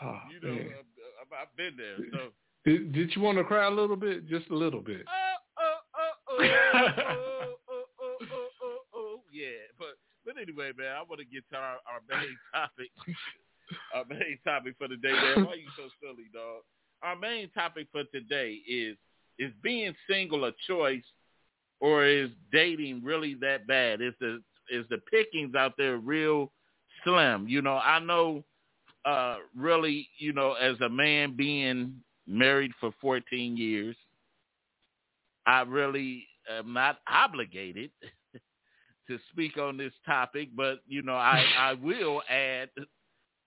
[0.03, 0.83] oh, You know, man.
[1.23, 1.97] I've, I've- been there.
[2.11, 2.31] So,
[2.65, 4.27] Did, did you want to cry a little bit?
[4.27, 5.03] Just a little bit.
[5.07, 9.63] oh, oh, oh, oh, oh, oh, oh, oh, oh, yeah.
[9.79, 12.91] But but anyway, man, I want to get to our, our main topic.
[13.95, 15.45] our main topic for the day, man.
[15.45, 16.63] Why are you so silly, dog?
[17.01, 18.97] Our main topic for today is
[19.37, 21.03] is being single a choice
[21.79, 24.01] or is dating really that bad?
[24.01, 26.51] Is the is the pickings out there real
[27.03, 27.47] slim?
[27.47, 28.43] You know, I know
[29.05, 31.95] uh really, you know, as a man being
[32.27, 33.95] married for 14 years,
[35.45, 37.91] I really am not obligated
[39.07, 42.69] to speak on this topic, but you know, I I will add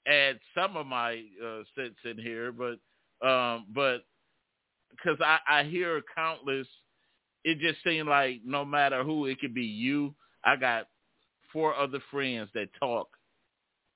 [0.07, 2.79] add some of my uh, sense in here, but
[3.27, 4.05] um, but
[4.90, 6.66] because I I hear countless,
[7.45, 10.15] it just seemed like no matter who, it could be you.
[10.45, 10.89] I got
[11.53, 13.09] four other friends that talk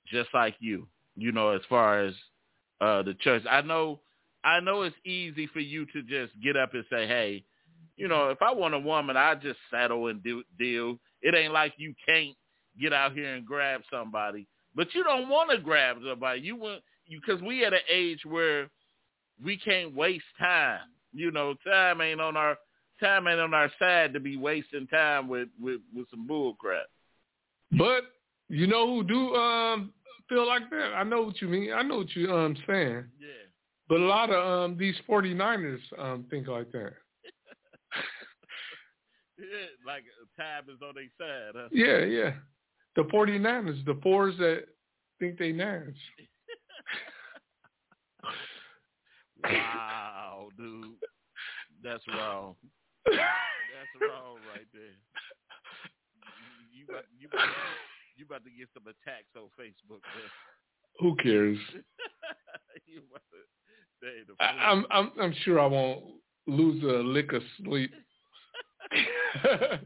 [0.06, 0.86] just like you.
[1.16, 2.14] You know, as far as
[2.80, 4.00] uh the church, I know
[4.44, 7.44] I know it's easy for you to just get up and say, hey,
[7.96, 10.98] you know, if I want a woman, I just settle and do, deal.
[11.22, 12.36] It ain't like you can't
[12.80, 16.40] get out here and grab somebody, but you don't want to grab somebody.
[16.40, 18.68] You want you because we at an age where
[19.42, 20.80] we can't waste time.
[21.12, 22.56] You know, time ain't on our
[23.00, 26.86] time ain't on our side to be wasting time with with with some bull crap.
[27.72, 28.02] But
[28.48, 29.92] you know who do um
[30.28, 30.92] feel like that?
[30.96, 31.72] I know what you mean.
[31.72, 33.04] I know what you um saying.
[33.20, 33.46] Yeah.
[33.88, 36.92] But a lot of um these 49ers um think like that.
[39.38, 40.04] yeah, like
[40.36, 41.68] time is on their side, huh?
[41.72, 42.32] Yeah, yeah.
[42.96, 44.64] The 49ers, the fours that
[45.18, 45.96] think they nines.
[49.44, 50.94] wow, dude.
[51.82, 52.54] That's wrong.
[53.06, 54.96] That's wrong right there.
[56.72, 57.48] You, you, about, you, about,
[58.16, 60.30] you about to get some attacks on Facebook, man.
[61.00, 61.58] Who cares?
[62.86, 63.38] you about to,
[64.02, 66.04] they the I, I'm I'm I'm sure I won't
[66.46, 67.92] lose a lick of sleep.
[69.42, 69.80] but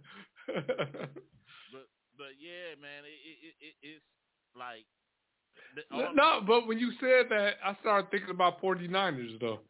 [2.16, 4.04] but yeah, man, it, it, it it's
[4.56, 4.84] like
[6.14, 9.60] no, but when you said that, I started thinking about 49ers though.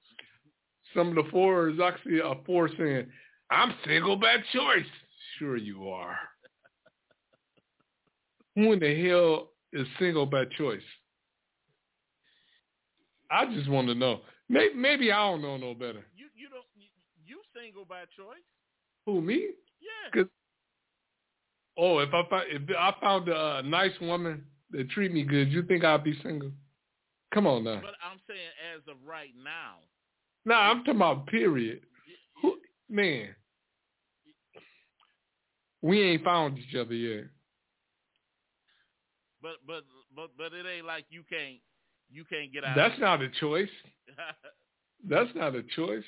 [0.94, 3.06] Some of the fours actually a four saying,
[3.50, 4.86] "I'm single by choice."
[5.38, 6.18] Sure you are.
[8.54, 10.82] Who in the hell is single by choice?
[13.30, 14.20] I just want to know.
[14.48, 16.04] Maybe, maybe I don't know no better.
[16.16, 18.42] you you don't you, single by choice?
[19.06, 19.48] Who me?
[19.80, 20.10] Yeah.
[20.12, 20.30] 'Cause-
[21.76, 25.62] Oh, if I found, if I found a nice woman that treat me good, you
[25.62, 26.52] think I'd be single?
[27.32, 27.80] Come on now.
[27.80, 29.76] But I'm saying as of right now.
[30.44, 31.80] Nah, I'm talking about period.
[32.42, 33.34] Who, man,
[35.82, 37.24] we ain't found each other yet.
[39.42, 41.58] But but but but it ain't like you can't
[42.10, 42.76] you can't get out.
[42.76, 43.68] That's not a choice.
[45.08, 46.04] That's not a choice.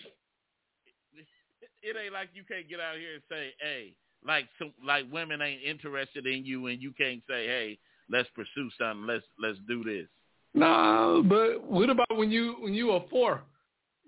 [1.82, 3.94] it ain't like you can't get out here and say, hey,
[4.26, 7.78] like some like women ain't interested in you, and you can't say, hey,
[8.10, 10.08] let's pursue something, let's let's do this.
[10.54, 13.42] No, but what about when you when you a four?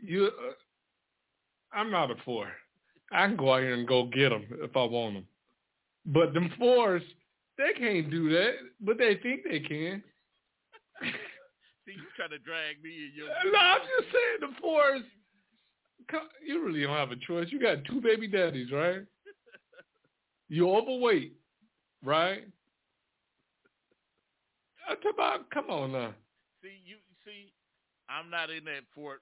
[0.02, 2.48] You, uh, I'm not a four.
[3.10, 5.26] I can go out here and go get them if I want them.
[6.06, 7.02] But them fours,
[7.56, 10.02] they can't do that, but they think they can.
[11.02, 13.28] See, you trying to drag me in your.
[13.28, 15.02] No, I'm just saying the fours.
[16.46, 17.48] You really don't have a choice.
[17.50, 19.02] You got two baby daddies, right?
[20.48, 21.32] You're overweight,
[22.04, 22.44] right?
[24.88, 26.12] I'm talking about, come on now.
[26.62, 26.96] See you.
[27.24, 27.52] See,
[28.08, 29.20] I'm not in that fort.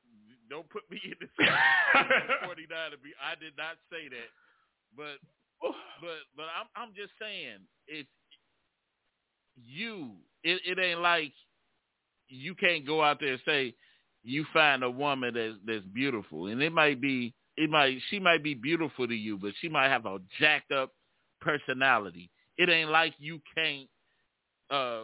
[0.51, 3.15] Don't put me in this 49 to be.
[3.23, 4.31] I did not say that,
[4.97, 5.23] but
[6.01, 8.07] but but I'm I'm just saying if
[9.57, 10.13] you
[10.45, 11.33] it it ain't like
[12.29, 13.75] you can't go out there and say
[14.23, 16.47] you find a woman that's that's beautiful.
[16.47, 19.89] And it might be it might she might be beautiful to you but she might
[19.89, 20.93] have a jacked up
[21.41, 22.31] personality.
[22.59, 23.89] It ain't like you can't
[24.71, 25.03] uh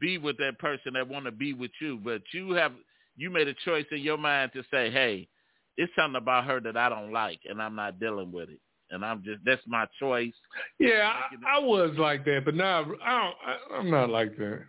[0.00, 2.72] be with that person that want to be with you but you have
[3.16, 5.28] you made a choice in your mind to say hey
[5.76, 8.60] it's something about her that I don't like and I'm not dealing with it
[8.90, 10.32] and I'm just that's my choice
[10.78, 11.12] Yeah,
[11.46, 14.62] I, I was like that, but now I don't, I, I'm not like that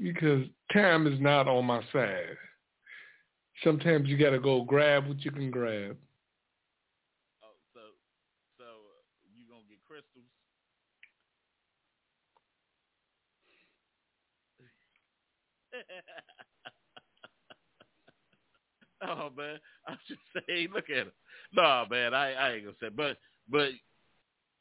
[0.00, 2.36] because time is not on my side.
[3.64, 5.96] Sometimes you got to go grab what you can grab.
[7.42, 7.80] Oh, so
[8.58, 8.64] so
[9.34, 10.24] you gonna get crystals?
[19.02, 20.68] oh man, I'm just saying.
[20.74, 21.12] Look at him.
[21.52, 23.16] No man, I I ain't gonna say, but
[23.48, 23.70] but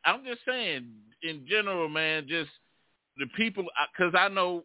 [0.06, 0.90] I'm just saying
[1.24, 2.28] in general, man.
[2.28, 2.50] Just
[3.18, 3.66] the people,
[3.98, 4.64] because I know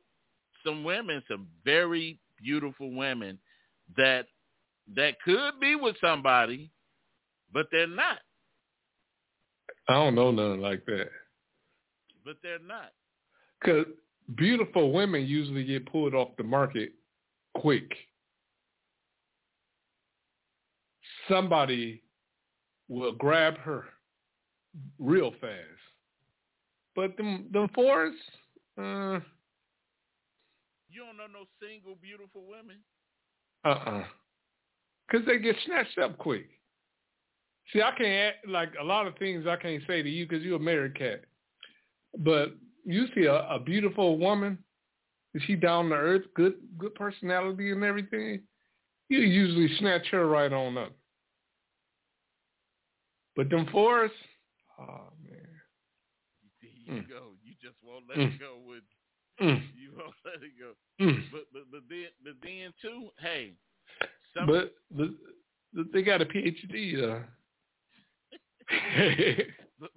[0.64, 3.38] some women, some very beautiful women
[3.96, 4.26] that
[4.94, 6.70] that could be with somebody,
[7.52, 8.18] but they're not.
[9.88, 11.08] I don't know nothing like that.
[12.24, 12.92] But they're not.
[13.60, 13.86] Because
[14.36, 16.92] beautiful women usually get pulled off the market
[17.54, 17.90] quick.
[21.28, 22.02] Somebody
[22.92, 23.86] will grab her
[24.98, 25.82] real fast.
[26.94, 28.14] But them them fours,
[28.78, 29.20] uh,
[30.90, 32.76] You don't know no single beautiful women.
[33.64, 34.04] uh-uh.
[35.08, 36.46] Because they get snatched up quick.
[37.72, 40.44] See, I can't, act, like, a lot of things I can't say to you because
[40.44, 41.22] you're a married cat.
[42.18, 44.58] But you see a, a beautiful woman,
[45.34, 48.42] is she down to earth, good good personality and everything,
[49.08, 50.92] you usually snatch her right on up.
[53.36, 54.10] But them fours,
[54.78, 55.48] oh, man.
[56.60, 57.08] You, you Mm.
[57.08, 57.32] go.
[57.42, 58.34] You just won't let Mm.
[58.34, 58.82] it go with.
[59.40, 60.72] Mm, You won't let it go.
[61.00, 61.30] mm.
[61.32, 63.08] But but but then but then too.
[63.18, 63.52] Hey,
[64.34, 65.16] some But the,
[65.72, 67.02] the, they got a PhD.
[67.02, 67.22] Uh.
[69.80, 69.90] but,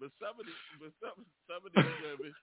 [0.00, 2.34] but some of these, but some some of these women,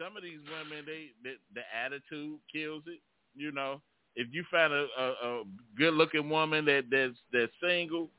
[0.00, 3.00] some of these women, they, they the attitude kills it.
[3.36, 3.80] You know,
[4.16, 5.42] if you find a, a, a
[5.76, 8.10] good looking woman that that's that's single,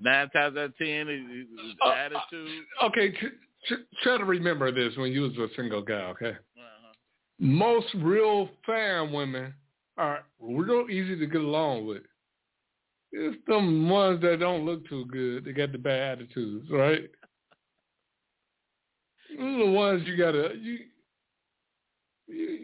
[0.00, 2.64] nine times out of ten, it, it, it's Uh, uh, attitude.
[2.84, 3.26] okay, tr-
[3.66, 6.04] tr- try to remember this when you was a single guy.
[6.14, 6.92] Okay, Uh-huh.
[7.38, 9.54] most real fan women
[9.96, 12.02] are real easy to get along with.
[13.12, 15.44] It's them ones that don't look too good.
[15.44, 17.10] They got the bad attitudes, right?
[19.36, 20.78] Those are the ones you gotta you.
[22.28, 22.58] You,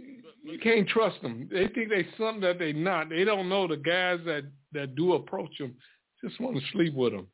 [0.45, 1.49] you can't trust them.
[1.51, 3.09] They think they something that they not.
[3.11, 5.75] They don't know the guys that that do approach them
[6.23, 7.27] just want to sleep with them.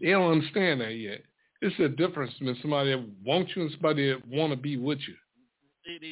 [0.00, 1.22] They don't understand that yet.
[1.62, 4.98] It's a difference between somebody that wants you and somebody that want to be with
[5.06, 5.14] you.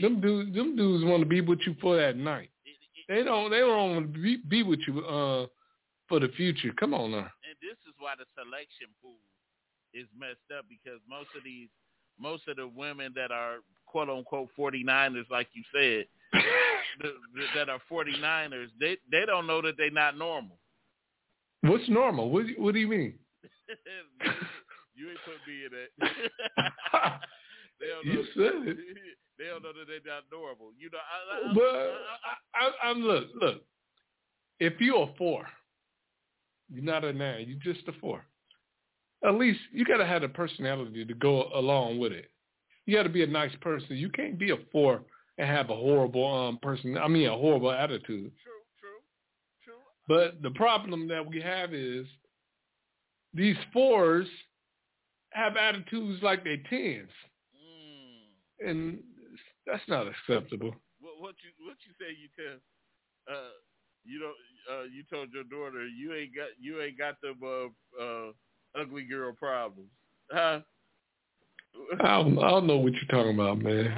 [0.01, 2.51] Them dudes, them dudes want to be with you for that night.
[3.09, 3.51] They don't.
[3.51, 5.47] They don't want to be, be with you uh,
[6.09, 6.73] for the future.
[6.79, 7.19] Come on now.
[7.19, 9.17] and this is why the selection pool
[9.95, 11.69] is messed up because most of these
[12.21, 13.57] most of the women that are
[13.87, 16.05] quote unquote 49ers like you said
[17.01, 20.59] the, the, that are 49ers they they don't know that they're not normal
[21.63, 22.31] What's normal?
[22.31, 23.15] What, do you- what do you mean?
[24.95, 26.11] you ain't put me in that
[27.81, 28.77] they don't know You said it.
[29.39, 32.91] they don't know that they're not normal you know I, I, But I, I, I,
[32.91, 33.63] I'm look, look.
[34.61, 35.47] If you're a four,
[36.69, 37.47] you're not a nine.
[37.49, 38.25] You're just a four.
[39.25, 42.31] At least you got to have the personality to go along with it.
[42.87, 43.97] You got to be a nice person.
[43.97, 45.03] You can't be a four
[45.39, 46.99] and have a horrible um person.
[46.99, 48.33] I mean, a horrible attitude.
[48.43, 48.58] true
[50.09, 52.07] But the problem that we have is
[53.35, 54.27] these fours
[55.31, 57.11] have attitudes like they tens,
[57.55, 58.69] mm.
[58.69, 58.99] and
[59.67, 60.75] that's not acceptable.
[61.01, 62.57] what, what you what you say you tell
[63.37, 63.51] uh
[64.05, 64.35] you don't
[64.75, 68.33] uh you told your daughter you ain't got you ain't got them uh uh
[68.81, 69.91] ugly girl problems
[70.33, 70.61] huh
[72.01, 73.95] I don't, I don't know what you're talking about, man.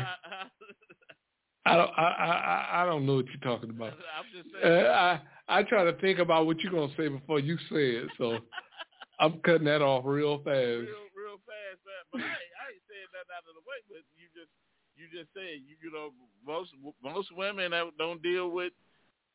[1.66, 3.92] I don't I, I I- don't know what you're talking about.
[4.18, 7.40] I'm just Uh, saying I I try to think about what you're gonna say before
[7.40, 8.38] you say it, so
[9.20, 10.86] I'm cutting that off real fast.
[10.86, 12.02] real real fast man.
[12.12, 14.50] but I, ain't- I ain't saying that out of the way but you just
[14.96, 16.10] you just said you you know
[16.46, 16.70] most
[17.02, 18.72] most women don't deal with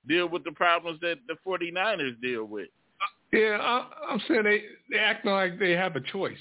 [0.07, 2.70] deal with the problems that the 49ers deal with
[3.34, 6.38] Yeah, I, I'm saying they they acting like they have a choice.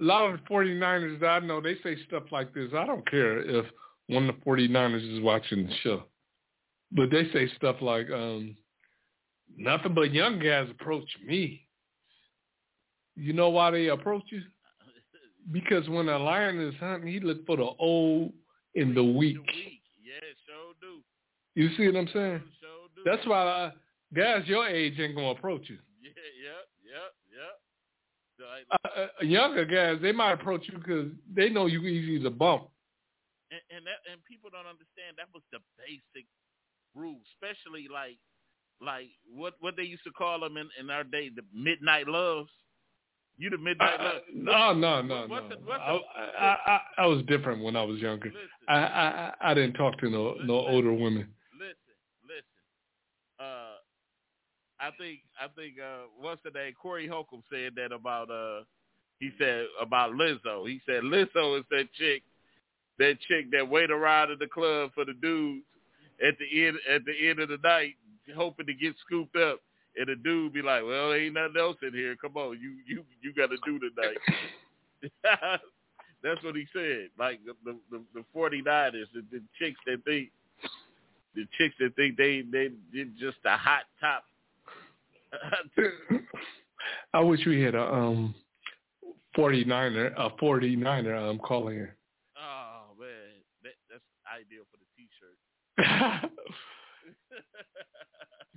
[0.00, 2.70] A lot of the 49ers that I know, they say stuff like this.
[2.76, 3.64] I don't care if
[4.08, 6.02] one of the 49ers is watching the show.
[6.92, 8.56] But they say stuff like, um,
[9.56, 11.66] nothing but young guys approach me.
[13.16, 14.42] You know why they approach you?
[15.52, 18.32] Because when a lion is hunting, he look for the old
[18.74, 19.36] and the weak.
[20.04, 21.00] yeah sure do
[21.54, 22.42] You see what I'm saying?
[22.60, 23.70] sure do That's why uh,
[24.14, 25.78] guys your age ain't to approach you.
[26.02, 27.56] yeah yep yep yep
[28.70, 32.68] uh, uh, younger guys, they might approach you because they know you easy to bump.
[33.50, 36.26] and, and that and people don't understand that was the basic
[36.96, 38.16] rule, especially like
[38.80, 42.50] like what what they used to call them in, in our day, the midnight loves.
[43.38, 44.22] You the midnight love.
[44.34, 45.48] no, no, no, What no.
[45.50, 46.00] the- what the- I,
[46.38, 48.28] I, I, I was different when I was younger.
[48.28, 51.28] Listen, I, I, I didn't talk to no, no older women.
[51.52, 51.76] listen,
[52.26, 52.44] listen.
[53.38, 53.76] Uh,
[54.80, 56.72] I think I think uh, what's the name?
[56.80, 58.64] Corey Holcomb said that about uh,
[59.20, 60.66] he said about Lizzo.
[60.68, 62.22] He said Lizzo is that chick,
[62.98, 65.64] that chick that wait around at the club for the dudes
[66.26, 67.94] at the end at the end of the night,
[68.34, 69.60] hoping to get scooped up.
[69.98, 72.16] And the dude be like, "Well, ain't nothing else in here.
[72.16, 74.18] Come on, you you you got to do tonight."
[76.22, 77.08] That's what he said.
[77.18, 80.30] Like the the the, the 49ers, the, the chicks that think
[81.34, 84.24] the chicks that think they they did just a hot top.
[87.14, 88.34] I wish we had a um
[89.36, 91.30] 49er, a 49er.
[91.30, 91.86] I'm calling.
[92.38, 93.08] Oh man,
[93.62, 94.02] that, that's
[94.32, 94.75] ideal for.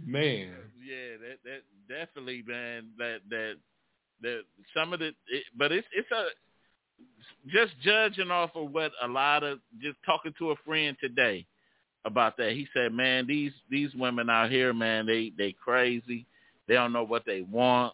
[0.06, 0.50] Man.
[0.82, 2.88] Yeah, that that definitely, man.
[2.98, 3.58] That that
[4.24, 4.42] that
[4.76, 6.26] some of the, it, but it's it's a
[7.48, 11.46] just judging off of what a lot of just talking to a friend today
[12.06, 12.54] about that.
[12.54, 16.26] He said, "Man, these these women out here, man, they they crazy.
[16.68, 17.94] They don't know what they want.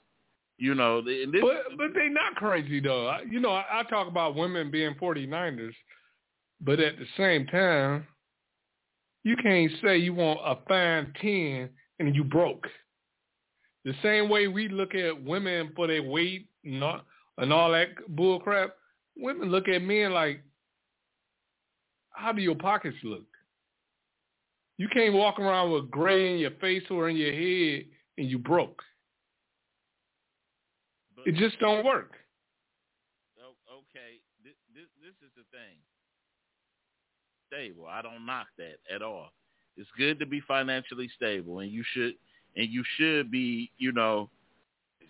[0.58, 3.08] You know, this, but but they not crazy though.
[3.08, 5.76] I, you know, I, I talk about women being 49ers,
[6.62, 8.08] but at the same time,
[9.26, 11.70] you can't say you want a fine 10
[12.00, 12.68] and you broke.
[13.84, 17.02] The same way we look at women for their weight and all,
[17.40, 18.76] and all that bull crap,
[19.18, 20.44] women look at men like,
[22.12, 23.26] how do your pockets look?
[24.78, 27.86] You can't walk around with gray in your face or in your head
[28.20, 28.82] and you broke.
[31.16, 32.12] but, It just don't work.
[33.42, 34.22] okay.
[34.44, 35.78] This, this this is the thing.
[37.48, 37.86] Stable.
[37.90, 39.30] I don't knock that at all.
[39.78, 42.16] It's good to be financially stable, and you should
[42.56, 44.30] and you should be, you know,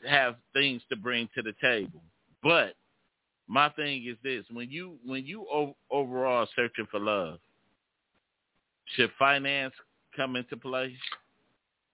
[0.07, 2.01] have things to bring to the table.
[2.41, 2.75] But
[3.47, 7.39] my thing is this: when you when you o- overall searching for love,
[8.95, 9.73] should finance
[10.15, 10.95] come into play?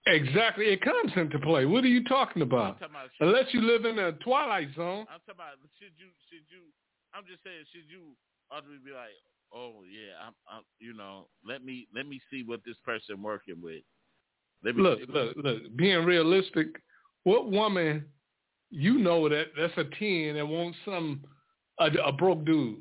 [0.06, 0.66] Exactly.
[0.66, 1.64] It comes into play.
[1.64, 2.80] What are you talking about?
[2.80, 5.06] talking about Unless you live in a twilight zone.
[5.06, 6.66] I'm talking about should you should you
[7.14, 8.16] I'm just saying should you
[8.50, 9.14] ultimately be like,
[9.54, 13.60] oh yeah, I'm, I'm you know let me let me see what this person working
[13.62, 13.82] with.
[14.64, 15.76] Let me Look, look, look.
[15.76, 16.68] Being realistic,
[17.24, 18.04] what woman
[18.70, 21.22] you know that that's a ten that wants some
[21.78, 22.78] a, a broke dude?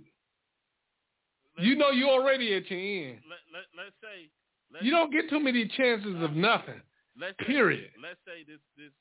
[1.58, 3.20] You know you already at your end.
[3.30, 4.30] Let, let, let's say
[4.72, 6.82] let's, You don't get too many chances of nothing.
[7.20, 7.90] let's say, period.
[8.02, 8.94] Let's say this this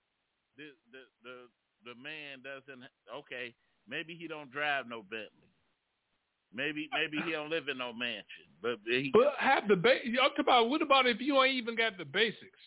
[0.57, 2.83] this the the the man doesn't
[3.15, 3.55] okay
[3.89, 5.50] maybe he don't drive no Bentley.
[6.53, 10.15] Maybe maybe he don't live in no mansion, but he But have the ba- I'm
[10.17, 12.59] talking about what about if you ain't even got the basics?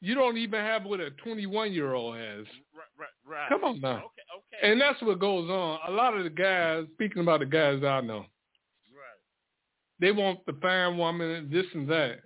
[0.00, 2.44] You don't even have what a 21 year old has.
[2.74, 3.48] right, right, right.
[3.48, 3.98] Come on now.
[3.98, 4.72] Okay, okay.
[4.72, 5.78] And that's what goes on.
[5.86, 9.20] A lot of the guys, speaking about the guys I know, right.
[10.00, 12.18] they want the fine woman and this and that.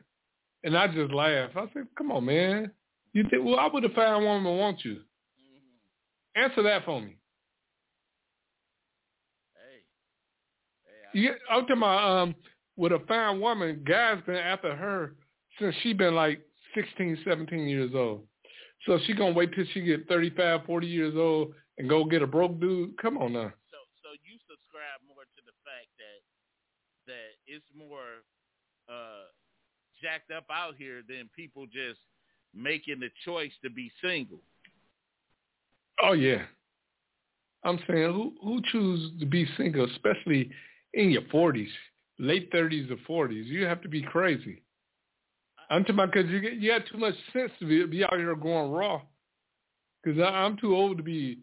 [0.64, 1.50] And I just laugh.
[1.54, 2.70] I said, come on, man.
[3.12, 5.02] You think, well, I would a fine woman want you?
[5.38, 6.42] Mhm.
[6.42, 7.18] Answer that for me.
[9.54, 9.84] Hey.
[10.86, 12.34] Hey, I, You, I'm talking about um,
[12.76, 15.14] with a fine woman, guys been after her
[15.58, 16.42] since she been like
[16.74, 18.24] 16, 17 years old.
[18.84, 22.20] So she going to wait till she get 35, 40 years old and go get
[22.20, 22.98] a broke dude?
[22.98, 23.50] Come on now.
[23.70, 26.20] so so you subscribe more to the fact that
[27.06, 28.20] that it's more
[28.86, 29.24] uh
[30.02, 31.98] jacked up out here than people just
[32.54, 34.42] making the choice to be single.
[36.02, 36.42] Oh yeah.
[37.64, 40.50] I'm saying who who choose to be single, especially
[40.96, 41.70] in your forties,
[42.18, 43.46] late thirties or forties?
[43.46, 44.62] You have to be crazy.
[45.70, 48.16] I'm talking about because you get you got too much sense to be, be out
[48.16, 49.02] here going raw.
[50.02, 51.38] Because I'm too old to be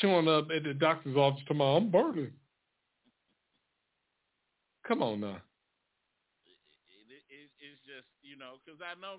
[0.00, 1.76] showing up at the doctor's office tomorrow.
[1.76, 2.32] I'm burning.
[4.88, 5.36] Come on now.
[6.46, 6.56] It,
[7.10, 9.18] it, it, it's just you know because I know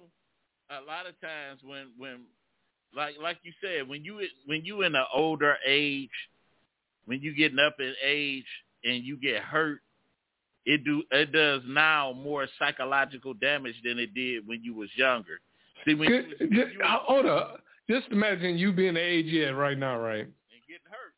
[0.70, 2.26] a lot of times when when
[2.96, 6.10] like like you said when you when you in an older age
[7.06, 8.46] when you getting up in age
[8.88, 9.80] and you get hurt
[10.66, 15.40] it do it does now more psychological damage than it did when you was younger.
[15.86, 16.68] See when you, was, just- you was
[17.06, 17.62] hold up.
[17.90, 20.26] Just imagine you being the age you're right now, right?
[20.26, 21.14] and getting hurt.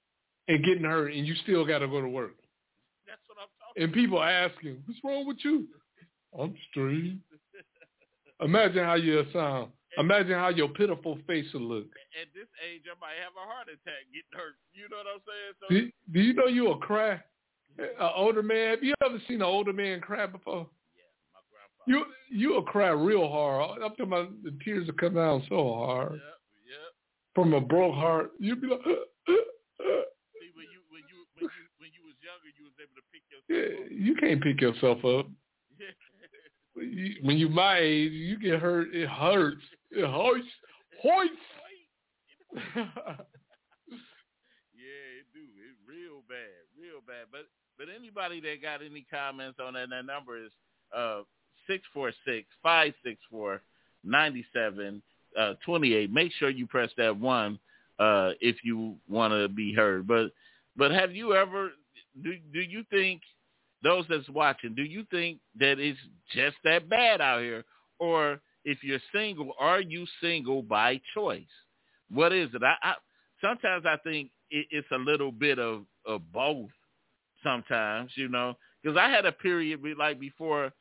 [0.48, 2.36] And getting hurt, and you still got to go to work.
[3.08, 3.84] That's what I'm talking.
[3.84, 5.66] And people asking, what's wrong with you?
[6.40, 7.18] I'm straight.
[8.42, 9.72] Imagine how you sound.
[9.98, 11.88] Imagine how your pitiful face will look.
[12.22, 14.54] At this age, I might have a heart attack getting hurt.
[14.74, 15.54] You know what I'm saying?
[15.60, 17.20] So Do, do you know you will cry?
[17.80, 18.70] An older man.
[18.72, 20.68] Have you ever seen an older man cry before?
[20.96, 21.04] yeah,
[21.34, 21.88] my grandfather.
[21.88, 22.06] You
[22.38, 23.82] you will cry real hard.
[23.82, 26.22] I'm talking about the tears will come down so hard Yep,
[26.68, 26.94] yep.
[27.36, 28.32] from a broke heart.
[28.40, 32.64] You'll be like, See, when you when you when you when you was younger, you
[32.66, 33.92] was able to pick yourself yeah, up.
[33.92, 35.28] you can't pick yourself up.
[36.76, 38.94] When you- When you my age, you get hurt.
[38.94, 39.64] It hurts.
[39.92, 40.48] It hurts.
[41.02, 41.34] Hoist.
[42.76, 42.86] yeah,
[45.20, 45.44] it do.
[45.44, 47.26] It real bad, real bad.
[47.32, 47.48] But
[47.80, 50.52] but anybody that got any comments on that, that number is
[50.96, 51.22] uh
[51.68, 53.62] six four six five six four
[54.04, 55.02] ninety seven
[55.40, 56.12] uh twenty eight.
[56.12, 57.58] Make sure you press that one
[57.98, 60.06] uh if you want to be heard.
[60.08, 60.32] But
[60.76, 61.72] but have you ever
[62.22, 63.22] do do you think
[63.82, 66.00] those that's watching, do you think that it's
[66.36, 67.64] just that bad out here?
[67.98, 71.44] Or if you're single, are you single by choice?
[72.12, 72.62] What is it?
[72.62, 72.94] I, I
[73.42, 76.70] sometimes I think it, it's a little bit of or both
[77.44, 80.72] sometimes, you know, because I had a period like before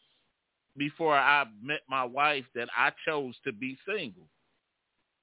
[0.76, 4.28] before I met my wife that I chose to be single.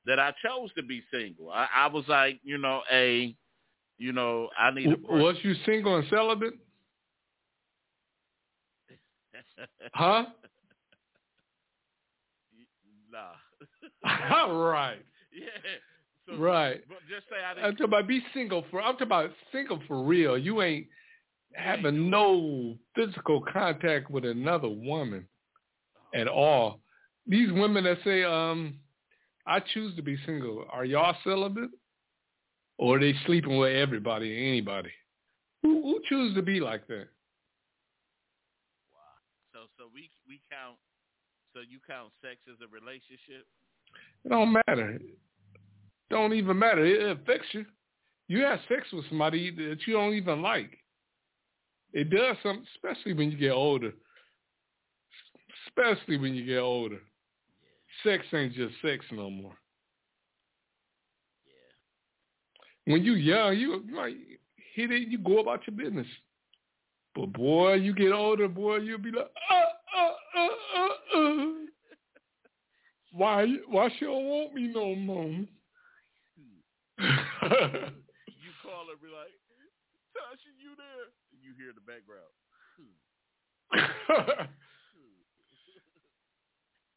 [0.05, 1.49] That I chose to be single.
[1.49, 3.35] I, I was like, you know, a,
[3.97, 6.53] you know, I need a Was you single and celibate?
[9.93, 10.25] Huh?
[14.03, 14.47] nah.
[14.51, 14.99] right.
[15.33, 15.45] Yeah.
[16.27, 16.81] So, Right.
[16.87, 17.65] But just say I didn't.
[17.65, 18.81] I'm talking about be single for.
[18.81, 20.37] I'm talking about single for real.
[20.37, 20.87] You ain't
[21.55, 25.27] having no physical contact with another woman
[26.13, 26.79] at all.
[27.27, 28.79] These women that say, um,
[29.47, 31.71] "I choose to be single," are y'all celibate,
[32.77, 34.91] or are they sleeping with everybody and anybody?
[35.63, 37.07] Who, who chooses to be like that?
[39.53, 40.77] So so we we count.
[41.53, 43.47] So you count sex as a relationship?
[44.25, 44.91] It don't matter.
[44.91, 45.01] It
[46.09, 46.85] Don't even matter.
[46.85, 47.65] It affects you.
[48.27, 50.77] You have sex with somebody that you don't even like.
[51.95, 53.93] It does something, especially when you get older.
[55.67, 56.99] Especially when you get older.
[58.03, 59.55] Sex ain't just sex no more.
[62.85, 62.93] Yeah.
[62.93, 64.17] When you young, you, you might
[64.75, 66.05] hit it, you go about your business.
[67.15, 69.55] But boy, you get older, boy, you'll be like, uh,
[69.97, 71.45] uh, uh, uh, uh.
[73.13, 75.25] Why, why she don't want me no more?
[76.97, 79.31] You call her, be like,
[80.11, 81.07] Tasha, you there?
[81.45, 82.33] You hear the background.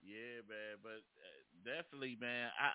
[0.08, 2.48] Yeah, man, but uh, definitely, man.
[2.58, 2.72] I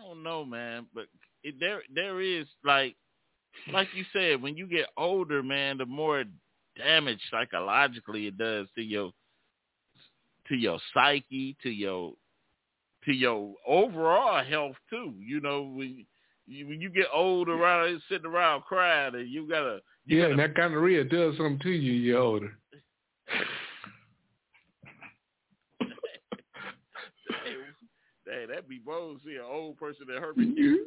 [0.00, 1.06] I don't know, man, but
[1.42, 2.94] it, there there is like
[3.72, 6.24] like you said, when you get older, man, the more
[6.76, 9.10] damage psychologically it does to your
[10.48, 12.12] to your psyche, to your
[13.04, 15.14] to your overall health too.
[15.18, 16.06] You know, when
[16.46, 20.32] you, when you get old around sitting around crying, and you gotta you yeah, gotta
[20.32, 21.92] and that gonorrhea does something to you.
[21.92, 22.52] You're older.
[28.28, 29.20] Hey, that be bold.
[29.24, 30.52] See an old person that hurt me.
[30.56, 30.84] You,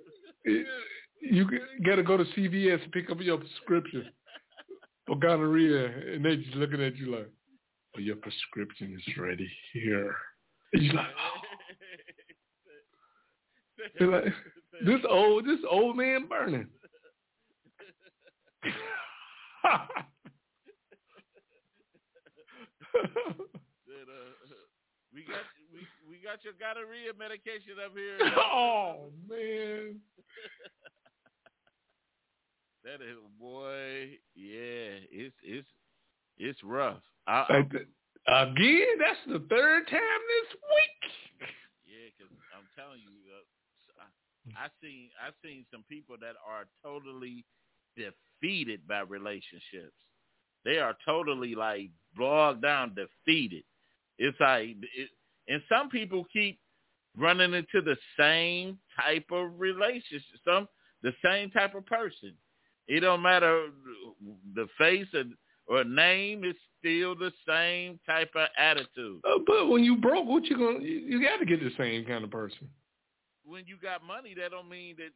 [1.22, 1.46] you
[1.86, 4.06] got to go to CVS and pick up your prescription
[5.08, 7.30] for gonorrhea, and they just looking at you like,
[7.96, 10.14] oh, your prescription is ready here.
[10.74, 11.40] And you're like, oh.
[13.98, 14.34] They're like,
[14.86, 16.68] this old, this old man burning.
[23.86, 24.56] Said, uh,
[25.14, 25.44] we got
[25.74, 25.80] we
[26.10, 28.18] we got your gonorrhea medication up here.
[28.38, 30.00] oh man,
[32.84, 35.68] That is boy, yeah, it's it's
[36.38, 37.02] it's rough.
[37.28, 37.72] I, Like,
[38.28, 41.12] again, that's the third time this week.
[41.86, 43.44] yeah, because I'm telling you, uh,
[44.58, 47.46] I, I seen I seen some people that are totally
[47.96, 49.96] defeated by relationships.
[50.66, 53.64] They are totally like bogged down, defeated.
[54.18, 55.10] It's like, it,
[55.48, 56.60] and some people keep
[57.18, 60.68] running into the same type of relationship, some
[61.02, 62.34] the same type of person.
[62.88, 63.68] It don't matter
[64.56, 65.24] the face or,
[65.68, 69.22] or name is still the same type of attitude.
[69.24, 70.80] Uh, but when you broke, what you gonna?
[70.80, 72.68] You, you got to get the same kind of person.
[73.46, 75.10] When you got money, that don't mean that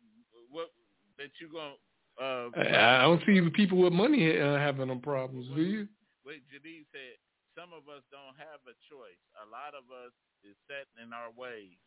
[0.50, 0.70] what
[1.18, 1.74] that you gonna.
[2.22, 5.48] Uh, I, don't see the people with money uh, having them problems.
[5.56, 5.88] Do you?
[6.24, 7.18] what Janine said,
[7.58, 9.20] some of us don't have a choice.
[9.42, 11.78] A lot of us is set in our ways.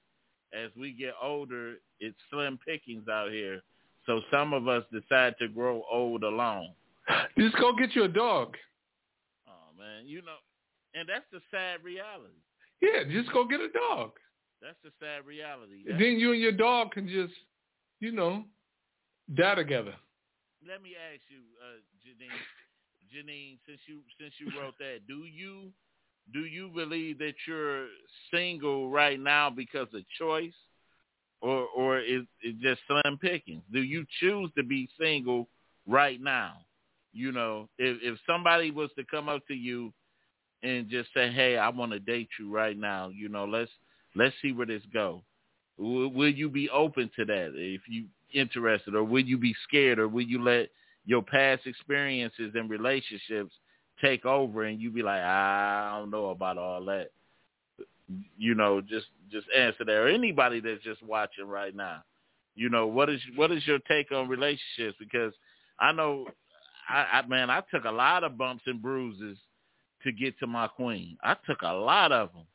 [0.52, 3.62] As we get older, it's slim pickings out here.
[4.06, 6.70] So some of us decide to grow old alone.
[7.38, 8.56] Just go get you a dog.
[9.48, 10.38] Oh man, you know,
[10.94, 12.40] and that's the sad reality.
[12.80, 14.12] Yeah, just go get a dog.
[14.62, 15.82] That's the sad reality.
[15.84, 17.34] That's- then you and your dog can just,
[18.00, 18.44] you know,
[19.34, 19.94] die together.
[20.64, 22.44] Let me ask you, uh, Janine,
[23.12, 25.72] Janine, since you since you wrote that, do you
[26.32, 27.86] do you believe that you're
[28.30, 30.54] single right now because of choice,
[31.40, 33.62] or or is it just slim pickings?
[33.72, 35.48] Do you choose to be single
[35.86, 36.58] right now?
[37.12, 39.92] You know, if if somebody was to come up to you
[40.62, 43.70] and just say, "Hey, I want to date you right now," you know, let's
[44.14, 45.22] let's see where this go.
[45.78, 49.98] Will, will you be open to that if you interested, or will you be scared,
[49.98, 50.68] or will you let
[51.04, 53.52] your past experiences and relationships
[54.00, 57.10] take over and you be like, I don't know about all that.
[58.36, 59.92] You know, just just answer that.
[59.92, 62.02] Or anybody that's just watching right now.
[62.54, 64.96] You know, what is what is your take on relationships?
[64.98, 65.32] Because
[65.80, 66.26] I know
[66.88, 69.38] I, I man, I took a lot of bumps and bruises
[70.04, 71.16] to get to my queen.
[71.22, 72.46] I took a lot of them.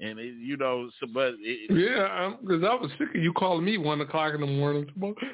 [0.00, 3.64] And it, you know, so but it, Yeah, because I was sick of you calling
[3.64, 4.86] me one o'clock in the morning.
[4.92, 5.14] Tomorrow.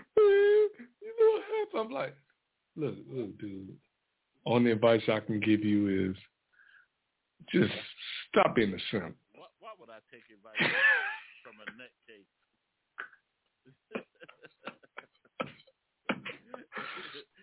[1.04, 2.16] You know what So I'm like,
[2.76, 3.76] look, look, dude.
[4.46, 6.16] Only advice I can give you is
[7.52, 7.72] just
[8.28, 9.14] stop being a simp.
[9.36, 10.56] Why, why would I take advice
[11.44, 12.24] from a nutcase?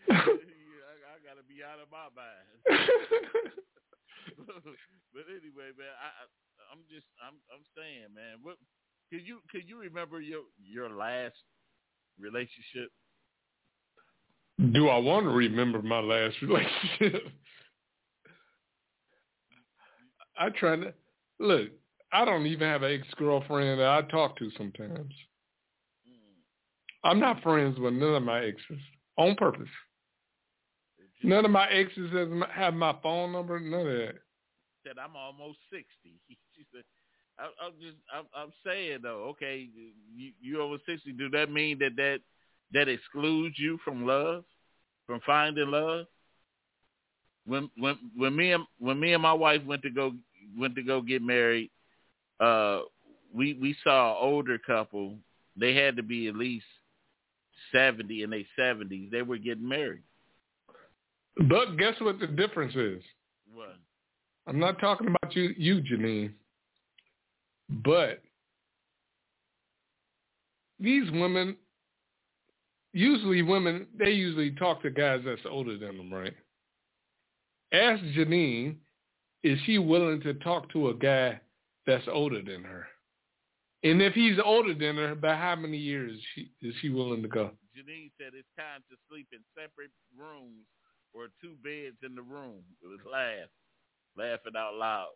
[0.10, 2.50] yeah, I, I gotta be out of my mind.
[5.14, 6.26] but anyway, man, I, I
[6.72, 8.58] I'm just I'm I'm saying, man, what
[9.10, 11.36] can you can you remember your your last
[12.20, 12.90] relationship?
[14.74, 17.24] Do I want to remember my last relationship?
[20.38, 20.94] I try to
[21.40, 21.70] look.
[22.14, 25.14] I don't even have an ex girlfriend that I talk to sometimes.
[26.08, 26.36] Mm.
[27.04, 28.82] I'm not friends with none of my exes
[29.18, 29.70] on purpose.
[31.24, 33.60] None of my exes has my, have my phone number.
[33.60, 34.16] None of that.
[34.86, 36.20] Said I'm almost sixty.
[36.56, 36.84] She said,
[37.40, 39.30] I, I'm just I'm, I'm saying though.
[39.32, 39.68] Okay,
[40.16, 41.12] you you over sixty.
[41.12, 42.20] Do that mean that that
[42.74, 44.44] that excludes you from love,
[45.08, 46.06] from finding love?
[47.46, 50.14] When when when me and when me and my wife went to go
[50.58, 51.72] went to go get married,
[52.40, 52.82] uh,
[53.34, 55.16] we we saw an older couple.
[55.58, 56.66] They had to be at least
[57.72, 59.10] seventy in their seventies.
[59.12, 60.04] They were getting married.
[61.38, 63.02] But guess what the difference is?
[63.54, 63.78] What?
[64.48, 66.34] I'm not talking about you, you Janine.
[67.70, 68.22] But
[70.80, 71.56] these women,
[72.94, 76.34] usually women, they usually talk to guys that's older than them, right?
[77.72, 78.76] Ask Janine,
[79.44, 81.40] is she willing to talk to a guy
[81.88, 82.88] that's older than her?
[83.84, 87.22] And if he's older than her, by how many years is she, is she willing
[87.22, 87.52] to go?
[87.76, 90.68] Janine said it's time to sleep in separate rooms
[91.14, 92.62] or two beds in the room.
[92.84, 93.50] It was laugh,
[94.18, 95.10] laughing out loud.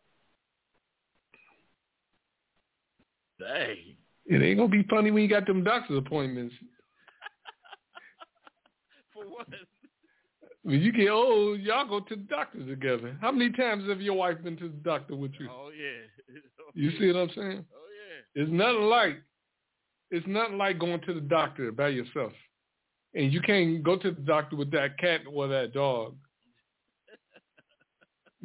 [3.39, 3.95] Dang.
[4.27, 6.55] It ain't gonna be funny when you got them doctor's appointments.
[9.13, 9.47] For what?
[10.63, 13.15] When you get old, y'all go to the doctor together.
[13.21, 15.47] How many times have your wife been to the doctor with you?
[15.49, 16.35] Oh yeah.
[16.67, 17.63] Oh, you see what I'm saying?
[17.71, 18.41] Oh yeah.
[18.41, 19.21] It's nothing like
[20.09, 22.31] it's nothing like going to the doctor by yourself.
[23.13, 26.15] And you can't go to the doctor with that cat or that dog.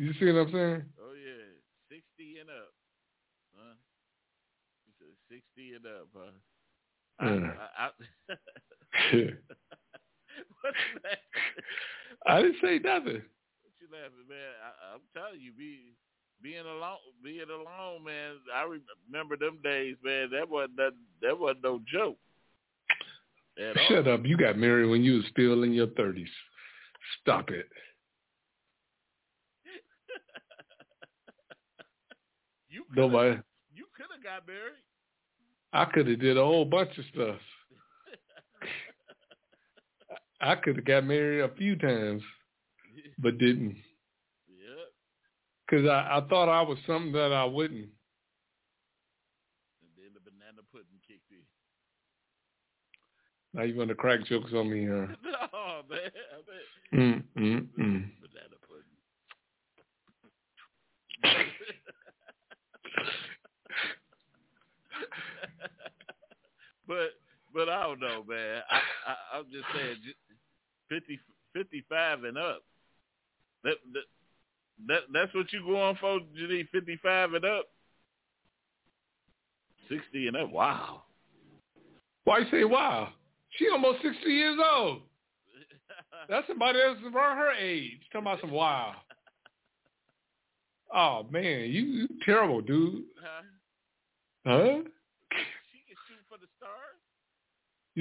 [0.01, 0.82] You see what I'm saying?
[0.96, 1.44] Oh yeah.
[1.92, 2.72] Sixty and up.
[3.53, 3.76] Huh?
[5.28, 6.32] Sixty and up, huh?
[7.20, 7.53] Yeah.
[7.76, 8.32] I, I,
[12.24, 12.32] I?
[12.32, 13.20] I didn't say nothing.
[13.61, 14.57] What you laughing, man?
[14.64, 15.92] I, I'm telling you, be
[16.42, 18.36] being alone, being alone, man.
[18.57, 18.62] I
[19.12, 20.30] remember them days, man.
[20.32, 22.16] That wasn't that, that wasn't no joke.
[23.59, 23.84] At all.
[23.86, 24.24] Shut up.
[24.24, 26.30] You got married when you was still in your thirties.
[27.20, 27.68] Stop it.
[32.71, 33.41] You coulda, Nobody
[33.75, 34.79] you could have got married.
[35.73, 37.37] I could have did a whole bunch of stuff.
[40.41, 42.23] I could have got married a few times,
[43.18, 43.77] but didn't.
[44.49, 44.93] Yep.
[45.68, 47.89] Because I, I thought I was something that I wouldn't.
[49.83, 51.45] And then the banana pudding kicked in.
[53.53, 54.91] Now you want to crack jokes on me, huh?
[54.93, 55.07] no,
[55.89, 55.91] man.
[55.91, 56.12] Bet.
[56.93, 57.79] Mm, mm, mm.
[57.79, 58.85] Banana pudding.
[66.91, 67.14] But
[67.55, 68.62] but I don't know, man.
[68.68, 68.76] I,
[69.07, 70.14] I I'm just saying, j-
[70.88, 71.20] 50,
[71.55, 72.62] 55 and up.
[73.62, 74.03] That that
[74.88, 76.68] that that's what you going for, Janine?
[76.70, 77.66] Fifty five and up.
[79.88, 80.51] Sixty and up.
[80.51, 81.03] Wow.
[82.24, 83.12] Why you say wow?
[83.57, 85.01] She almost 60 years old.
[86.28, 87.99] That's somebody else around her age.
[88.12, 88.95] Talking about some wow.
[90.93, 91.70] Oh, man.
[91.70, 93.05] You, you terrible, dude.
[93.22, 93.43] Huh?
[94.45, 94.78] Huh?
[95.70, 96.99] She can shoot for the stars.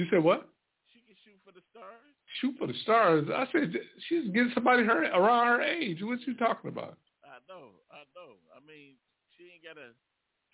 [0.00, 0.48] You said what?
[0.88, 2.00] She can shoot for the stars.
[2.40, 3.28] Shoot for the stars.
[3.28, 3.68] I said
[4.08, 6.00] she's getting somebody her around her age.
[6.00, 6.96] What you talking about?
[7.20, 7.76] I know.
[7.92, 8.40] I know.
[8.56, 8.96] I mean,
[9.36, 9.92] she ain't got a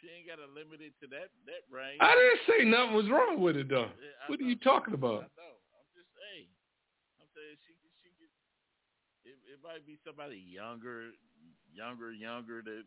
[0.03, 2.03] she ain't got to limit it to that that range.
[2.03, 3.87] I didn't say nothing was wrong with it though.
[3.87, 5.31] Yeah, What are you talking about?
[5.31, 5.55] I know.
[5.79, 6.51] I'm just saying.
[7.23, 8.27] I'm saying she she can.
[9.31, 11.15] It, it might be somebody younger,
[11.71, 12.83] younger, younger that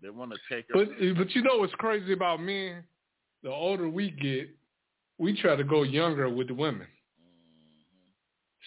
[0.00, 0.88] that want to take her.
[0.88, 0.88] But
[1.20, 2.80] but you know what's crazy about men?
[3.44, 4.48] The older we get,
[5.20, 6.86] we try to go younger with the women.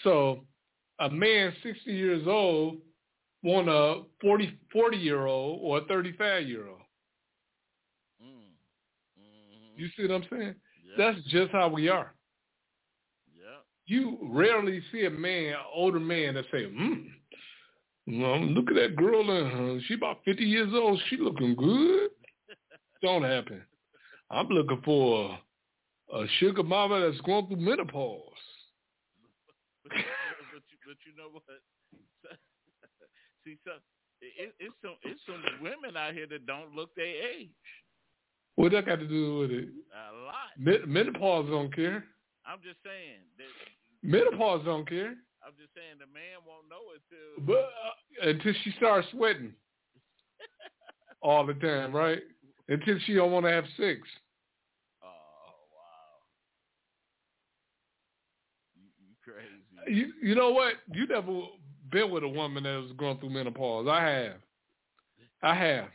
[0.03, 0.41] So
[0.99, 2.77] a man 60 years old
[3.41, 6.81] want a 40, 40 year old or a 35 year old.
[8.23, 8.53] Mm.
[9.19, 9.77] Mhm.
[9.77, 10.55] You see what I'm saying?
[10.85, 10.93] Yeah.
[10.97, 12.13] That's just how we are.
[13.35, 13.59] yeah.
[13.87, 17.07] You rarely see a man, an older man that say, hmm,
[18.21, 19.21] well, look at that girl.
[19.29, 21.01] Uh, she about 50 years old.
[21.09, 22.11] She looking good.
[23.01, 23.63] Don't happen.
[24.29, 25.37] I'm looking for
[26.11, 28.23] a, sugar mama that's going through menopause.
[29.83, 31.43] but, but, you, but you know what?
[33.45, 33.79] See, some
[34.23, 37.49] it, it's some it's some women out here that don't look their age.
[38.55, 39.69] What that got to do with it?
[39.91, 40.53] A lot.
[40.57, 42.05] Men- menopause don't care.
[42.45, 43.51] I'm just saying that.
[44.03, 45.15] Menopause don't care.
[45.43, 47.43] I'm just saying the man won't know until.
[47.43, 49.53] But uh, until she starts sweating
[51.21, 52.21] all the time, right?
[52.69, 53.99] Until she don't want to have sex.
[55.03, 56.23] Oh wow.
[58.75, 59.72] You, you crazy.
[59.88, 60.73] You you know what?
[60.91, 61.41] You never
[61.91, 63.88] been with a woman that was going through menopause.
[63.89, 64.36] I have.
[65.41, 65.88] I have.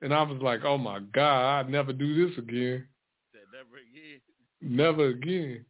[0.00, 2.86] And I was like, oh my God, I'd never do this again.
[3.52, 4.20] Never again.
[4.60, 5.64] Never again.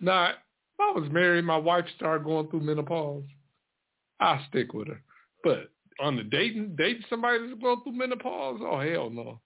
[0.00, 0.32] Now,
[0.80, 3.24] I was married, my wife started going through menopause,
[4.20, 5.00] I stick with her.
[5.42, 5.70] But
[6.00, 9.40] on the dating, dating somebody that's going through menopause, oh hell no.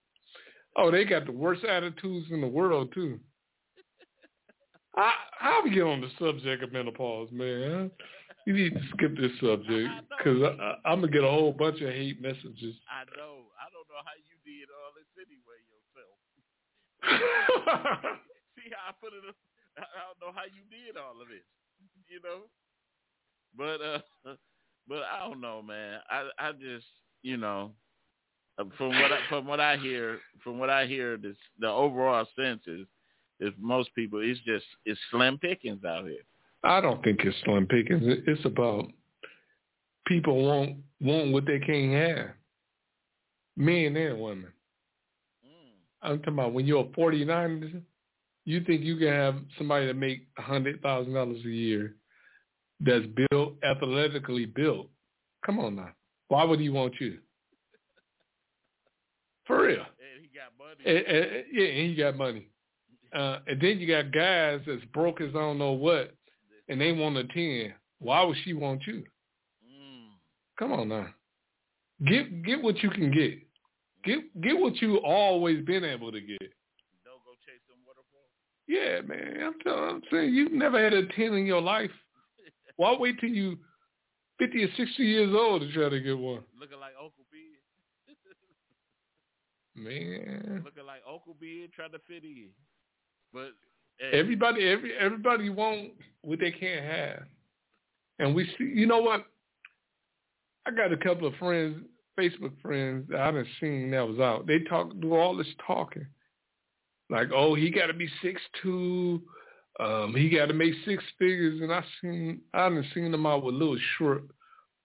[0.76, 3.18] Oh, they got the worst attitudes in the world too.
[4.96, 5.12] I
[5.64, 7.90] we get on the subject of menopause, man?
[8.46, 11.90] You need to skip this subject because I, I'm gonna get a whole bunch of
[11.90, 12.74] hate messages.
[12.88, 13.50] I know.
[13.60, 16.16] I don't know how you did all this anyway yourself.
[18.56, 19.34] See how I put it?
[19.76, 21.44] I don't know how you did all of this.
[22.08, 22.48] You know.
[23.56, 24.36] But uh,
[24.88, 26.00] but I don't know, man.
[26.08, 26.86] I I just
[27.22, 27.72] you know,
[28.58, 32.26] uh, from what I, from what I hear, from what I hear, this the overall
[32.36, 32.86] sense is,
[33.40, 36.24] is most people it's just it's slim pickings out here.
[36.64, 38.02] I don't think it's slim pickings.
[38.26, 38.86] It's about
[40.06, 42.30] people want want what they can't have,
[43.56, 44.52] men and women.
[45.44, 45.70] Mm.
[46.02, 47.84] I'm talking about when you're 49,
[48.44, 51.94] you think you can have somebody that make a hundred thousand dollars a year
[52.80, 54.88] that's built athletically built.
[55.44, 55.90] Come on now.
[56.28, 57.18] Why would he want you?
[59.46, 59.80] For real.
[59.80, 60.84] And he got money.
[60.84, 62.48] And, and, yeah, and he got money.
[63.14, 66.14] Uh, and then you got guys that's broke as I don't know what,
[66.68, 67.72] and they want a 10.
[68.00, 69.04] Why would she want you?
[69.64, 70.08] Mm.
[70.58, 71.06] Come on now.
[72.06, 73.38] Get get what you can get.
[74.04, 76.38] Get get what you always been able to get.
[77.04, 78.30] Don't go chase them waterfalls.
[78.68, 79.42] Yeah, man.
[79.44, 81.90] I'm telling I'm saying you've never had a ten in your life.
[82.76, 83.58] Why wait till you
[84.38, 86.42] fifty or sixty years old to try to get one?
[86.58, 87.38] Looking like Uncle B.
[89.74, 90.62] Man.
[90.64, 92.50] Looking like Uncle B trying to fit in.
[93.32, 93.52] But
[93.98, 97.22] hey, Everybody every everybody want what they can't have.
[98.18, 99.26] And we see you know what?
[100.66, 101.82] I got a couple of friends,
[102.18, 104.46] Facebook friends that I done seen that was out.
[104.46, 106.06] They talk do all this talking.
[107.10, 109.22] Like, oh, he gotta be six two,
[109.80, 113.54] um, he gotta make six figures and I seen I done seen them out with
[113.54, 114.24] little short,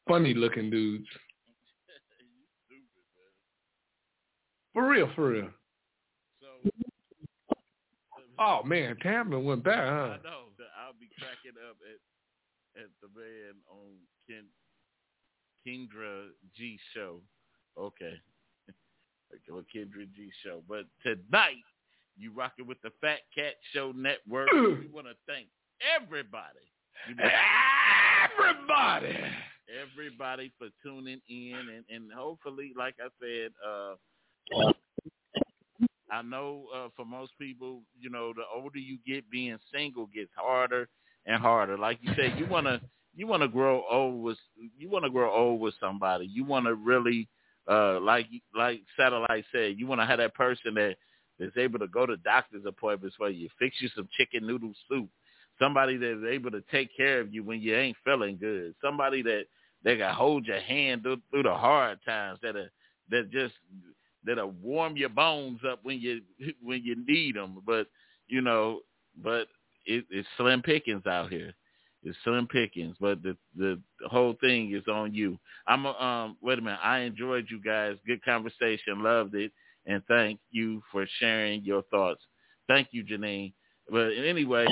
[0.08, 1.08] funny looking dudes.
[2.70, 4.74] you stupid, man.
[4.74, 5.50] For real, for real.
[8.40, 10.18] Oh man, Tamlin went back, I huh?
[10.24, 10.44] know
[10.84, 12.00] I'll be cracking up at
[12.82, 13.96] at the man on
[14.28, 14.46] Ken
[15.66, 17.22] Kendra G show.
[17.78, 18.14] Okay.
[19.50, 20.62] well, Kendra G show.
[20.68, 21.64] But tonight
[22.18, 24.52] you rocking with the Fat Cat Show Network.
[24.54, 25.48] we want to thank
[25.82, 26.68] everybody.
[28.38, 29.18] Everybody.
[29.82, 33.96] everybody for tuning in and, and hopefully like I said, uh
[36.14, 40.32] I know uh, for most people, you know, the older you get, being single gets
[40.36, 40.90] harder
[41.26, 41.78] and harder.
[41.78, 42.82] Like you said, you wanna
[43.16, 44.38] you wanna grow old with
[44.78, 46.26] you wanna grow old with somebody.
[46.28, 47.28] You wanna really
[47.70, 50.96] uh like like satellite said, you wanna have that person that
[51.40, 55.10] that's able to go to doctor's appointments for you, fix you some chicken noodle soup.
[55.60, 58.76] Somebody that's able to take care of you when you ain't feeling good.
[58.84, 59.46] Somebody that
[59.84, 62.40] that can hold your hand through, through the hard times.
[62.44, 62.66] That uh,
[63.10, 63.54] that just
[64.26, 66.22] that'll warm your bones up when you
[66.62, 67.62] when you need them.
[67.66, 67.88] But
[68.28, 68.82] you know,
[69.22, 69.48] but
[69.86, 71.54] it, it's slim pickings out here.
[72.06, 75.40] It's slim pickings, but the, the whole thing is on you.
[75.68, 76.80] I'm a, um wait a minute.
[76.84, 77.96] I enjoyed you guys.
[78.06, 79.02] Good conversation.
[79.02, 79.52] Loved it,
[79.86, 82.22] and thank you for sharing your thoughts.
[82.68, 83.54] Thank you, Janine.
[83.90, 84.68] But anyway,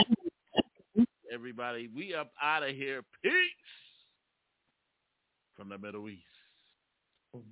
[1.34, 3.02] everybody, we up out of here.
[3.24, 3.34] Peace
[5.56, 6.24] from the Middle East.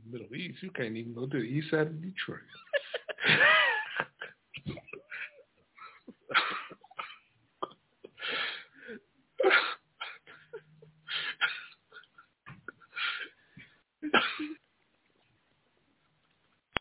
[0.09, 0.61] Middle East.
[0.61, 2.39] You can't even go to the east side of Detroit.